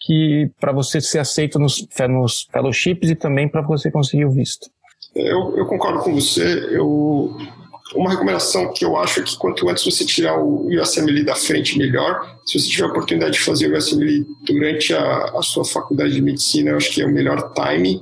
que 0.00 0.50
para 0.60 0.72
você 0.72 1.00
ser 1.00 1.18
aceito 1.18 1.58
nos, 1.58 1.86
nos 2.08 2.46
fellowships 2.50 3.10
e 3.10 3.14
também 3.14 3.48
para 3.48 3.62
você 3.62 3.90
conseguir 3.90 4.24
o 4.24 4.30
visto. 4.30 4.70
Eu, 5.14 5.56
eu 5.56 5.66
concordo 5.66 6.00
com 6.00 6.12
você. 6.12 6.68
Eu, 6.70 7.36
uma 7.94 8.10
recomendação 8.10 8.72
que 8.72 8.84
eu 8.84 8.96
acho 8.96 9.20
é 9.20 9.22
que 9.22 9.36
quanto 9.36 9.68
antes 9.68 9.84
você 9.84 10.04
tirar 10.04 10.38
o 10.38 10.66
USMLE 10.68 11.24
da 11.24 11.36
frente, 11.36 11.78
melhor. 11.78 12.38
Se 12.44 12.58
você 12.58 12.68
tiver 12.68 12.84
a 12.84 12.88
oportunidade 12.88 13.34
de 13.34 13.40
fazer 13.40 13.72
o 13.72 13.76
USMLE 13.76 14.26
durante 14.42 14.92
a, 14.92 15.24
a 15.36 15.42
sua 15.42 15.64
faculdade 15.64 16.14
de 16.14 16.22
medicina, 16.22 16.70
eu 16.70 16.76
acho 16.76 16.90
que 16.90 17.00
é 17.00 17.06
o 17.06 17.12
melhor 17.12 17.52
time. 17.52 18.00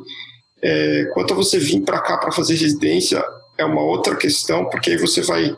É, 0.62 1.11
quanto 1.12 1.35
a 1.35 1.37
você 1.37 1.59
vir 1.59 1.83
para 1.83 2.01
cá 2.01 2.16
para 2.16 2.33
fazer 2.33 2.55
residência, 2.55 3.22
é 3.59 3.64
uma 3.64 3.83
outra 3.83 4.16
questão, 4.16 4.64
porque 4.66 4.92
aí 4.92 4.96
você 4.96 5.20
vai, 5.20 5.55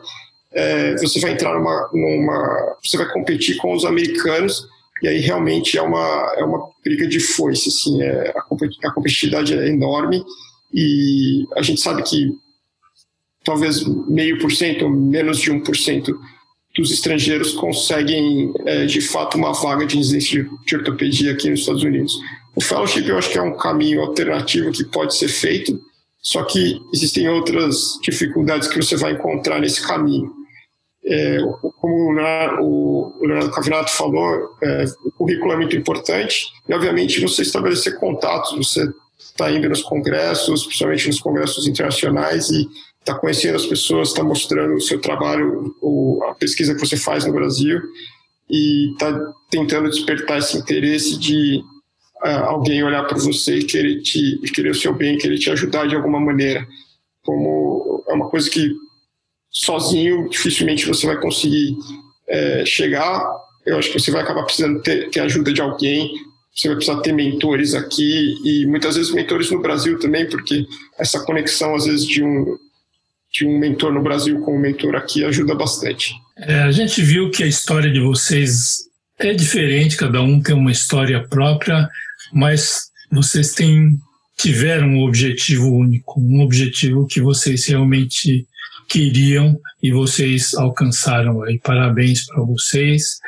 é, 0.51 0.95
você 0.97 1.19
vai 1.19 1.31
entrar 1.31 1.53
numa, 1.53 1.89
numa. 1.93 2.77
Você 2.83 2.97
vai 2.97 3.07
competir 3.07 3.55
com 3.57 3.73
os 3.73 3.85
americanos, 3.85 4.67
e 5.01 5.07
aí 5.07 5.19
realmente 5.19 5.77
é 5.77 5.81
uma, 5.81 6.33
é 6.35 6.43
uma 6.43 6.67
briga 6.83 7.07
de 7.07 7.21
foice. 7.21 7.69
Assim, 7.69 8.01
é, 8.01 8.33
a, 8.35 8.39
a 8.39 8.91
competitividade 8.91 9.57
é 9.57 9.69
enorme 9.69 10.25
e 10.73 11.45
a 11.55 11.61
gente 11.61 11.81
sabe 11.81 12.03
que 12.03 12.31
talvez 13.43 13.83
meio 14.07 14.39
por 14.39 14.51
cento, 14.51 14.89
menos 14.89 15.39
de 15.39 15.51
um 15.51 15.59
por 15.59 15.75
cento 15.77 16.17
dos 16.75 16.91
estrangeiros 16.91 17.53
conseguem 17.53 18.51
é, 18.65 18.85
de 18.85 18.99
fato 18.99 19.37
uma 19.37 19.53
vaga 19.53 19.85
de 19.85 19.95
residência 19.95 20.45
de 20.65 20.75
ortopedia 20.75 21.31
aqui 21.31 21.49
nos 21.49 21.61
Estados 21.61 21.83
Unidos. 21.83 22.13
O 22.55 22.61
fellowship 22.61 23.07
eu 23.07 23.17
acho 23.17 23.29
que 23.29 23.37
é 23.37 23.41
um 23.41 23.55
caminho 23.55 24.01
alternativo 24.01 24.71
que 24.71 24.83
pode 24.83 25.15
ser 25.15 25.29
feito, 25.29 25.79
só 26.21 26.43
que 26.43 26.81
existem 26.93 27.29
outras 27.29 27.99
dificuldades 28.01 28.67
que 28.67 28.75
você 28.75 28.97
vai 28.97 29.13
encontrar 29.13 29.59
nesse 29.59 29.85
caminho. 29.85 30.33
É, 31.07 31.37
como 31.79 32.11
o 32.61 33.13
Leonardo 33.21 33.51
Cavinato 33.51 33.91
falou, 33.91 34.57
é, 34.63 34.85
o 35.05 35.11
currículo 35.11 35.51
é 35.51 35.57
muito 35.57 35.75
importante 35.75 36.47
e, 36.67 36.73
obviamente, 36.73 37.21
você 37.21 37.43
estabelecer 37.43 37.99
contatos, 37.99 38.57
você 38.57 38.91
está 39.17 39.51
indo 39.51 39.69
nos 39.69 39.81
congressos, 39.81 40.65
principalmente 40.65 41.07
nos 41.07 41.19
congressos 41.19 41.67
internacionais 41.67 42.49
e 42.49 42.67
está 42.99 43.13
conhecendo 43.13 43.55
as 43.55 43.65
pessoas, 43.65 44.09
está 44.09 44.23
mostrando 44.23 44.75
o 44.75 44.81
seu 44.81 44.99
trabalho, 44.99 45.75
ou 45.81 46.23
a 46.23 46.33
pesquisa 46.33 46.73
que 46.73 46.79
você 46.79 46.97
faz 46.97 47.25
no 47.25 47.33
Brasil 47.33 47.79
e 48.49 48.91
está 48.91 49.33
tentando 49.49 49.89
despertar 49.89 50.39
esse 50.39 50.57
interesse 50.57 51.17
de 51.17 51.61
uh, 52.23 52.45
alguém 52.45 52.83
olhar 52.83 53.03
para 53.03 53.17
você 53.17 53.57
e 53.57 53.63
querer, 53.63 54.01
te, 54.01 54.39
querer 54.53 54.71
o 54.71 54.75
seu 54.75 54.93
bem, 54.93 55.17
querer 55.17 55.37
te 55.37 55.49
ajudar 55.51 55.87
de 55.87 55.95
alguma 55.95 56.19
maneira. 56.19 56.65
Como 57.23 58.03
é 58.07 58.13
uma 58.13 58.29
coisa 58.29 58.49
que 58.49 58.71
sozinho 59.49 60.27
dificilmente 60.29 60.87
você 60.87 61.07
vai 61.07 61.19
conseguir 61.19 61.77
é, 62.27 62.65
chegar. 62.65 63.23
Eu 63.65 63.77
acho 63.77 63.91
que 63.91 63.99
você 63.99 64.11
vai 64.11 64.21
acabar 64.21 64.43
precisando 64.43 64.81
ter, 64.81 65.09
ter 65.09 65.21
ajuda 65.21 65.53
de 65.53 65.61
alguém, 65.61 66.11
você 66.55 66.69
vai 66.69 66.77
precisar 66.77 67.01
ter 67.01 67.11
mentores 67.11 67.73
aqui 67.73 68.35
e 68.43 68.65
muitas 68.65 68.95
vezes 68.95 69.11
mentores 69.11 69.51
no 69.51 69.61
Brasil 69.61 69.99
também, 69.99 70.27
porque 70.27 70.65
essa 70.97 71.19
conexão 71.19 71.75
às 71.75 71.85
vezes 71.85 72.05
de 72.05 72.23
um 72.23 72.57
de 73.31 73.45
um 73.45 73.59
mentor 73.59 73.91
no 73.91 74.01
Brasil 74.01 74.39
com 74.39 74.55
um 74.55 74.61
mentor 74.61 74.95
aqui 74.95 75.25
ajuda 75.25 75.53
bastante. 75.53 76.13
É, 76.37 76.61
a 76.61 76.71
gente 76.71 77.01
viu 77.01 77.29
que 77.29 77.43
a 77.43 77.47
história 77.47 77.91
de 77.91 77.99
vocês 77.99 78.85
é 79.19 79.33
diferente, 79.33 79.97
cada 79.97 80.21
um 80.21 80.41
tem 80.41 80.55
uma 80.55 80.71
história 80.71 81.21
própria, 81.27 81.89
mas 82.31 82.85
vocês 83.11 83.53
têm 83.53 83.99
tiveram 84.37 84.87
um 84.87 85.03
objetivo 85.03 85.69
único, 85.69 86.19
um 86.19 86.41
objetivo 86.41 87.07
que 87.07 87.21
vocês 87.21 87.67
realmente 87.67 88.45
queriam 88.87 89.57
e 89.81 89.91
vocês 89.91 90.53
alcançaram 90.53 91.43
aí. 91.43 91.59
Parabéns 91.59 92.25
para 92.25 92.43
vocês. 92.43 93.19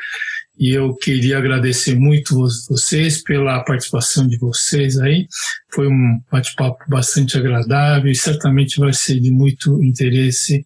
E 0.59 0.73
eu 0.73 0.95
queria 0.95 1.37
agradecer 1.37 1.95
muito 1.95 2.35
vocês 2.67 3.21
pela 3.21 3.63
participação 3.63 4.27
de 4.27 4.37
vocês 4.37 4.97
aí. 4.99 5.27
Foi 5.71 5.87
um 5.87 6.19
bate-papo 6.31 6.83
bastante 6.89 7.37
agradável 7.37 8.11
e 8.11 8.15
certamente 8.15 8.79
vai 8.79 8.93
ser 8.93 9.19
de 9.19 9.31
muito 9.31 9.83
interesse 9.83 10.65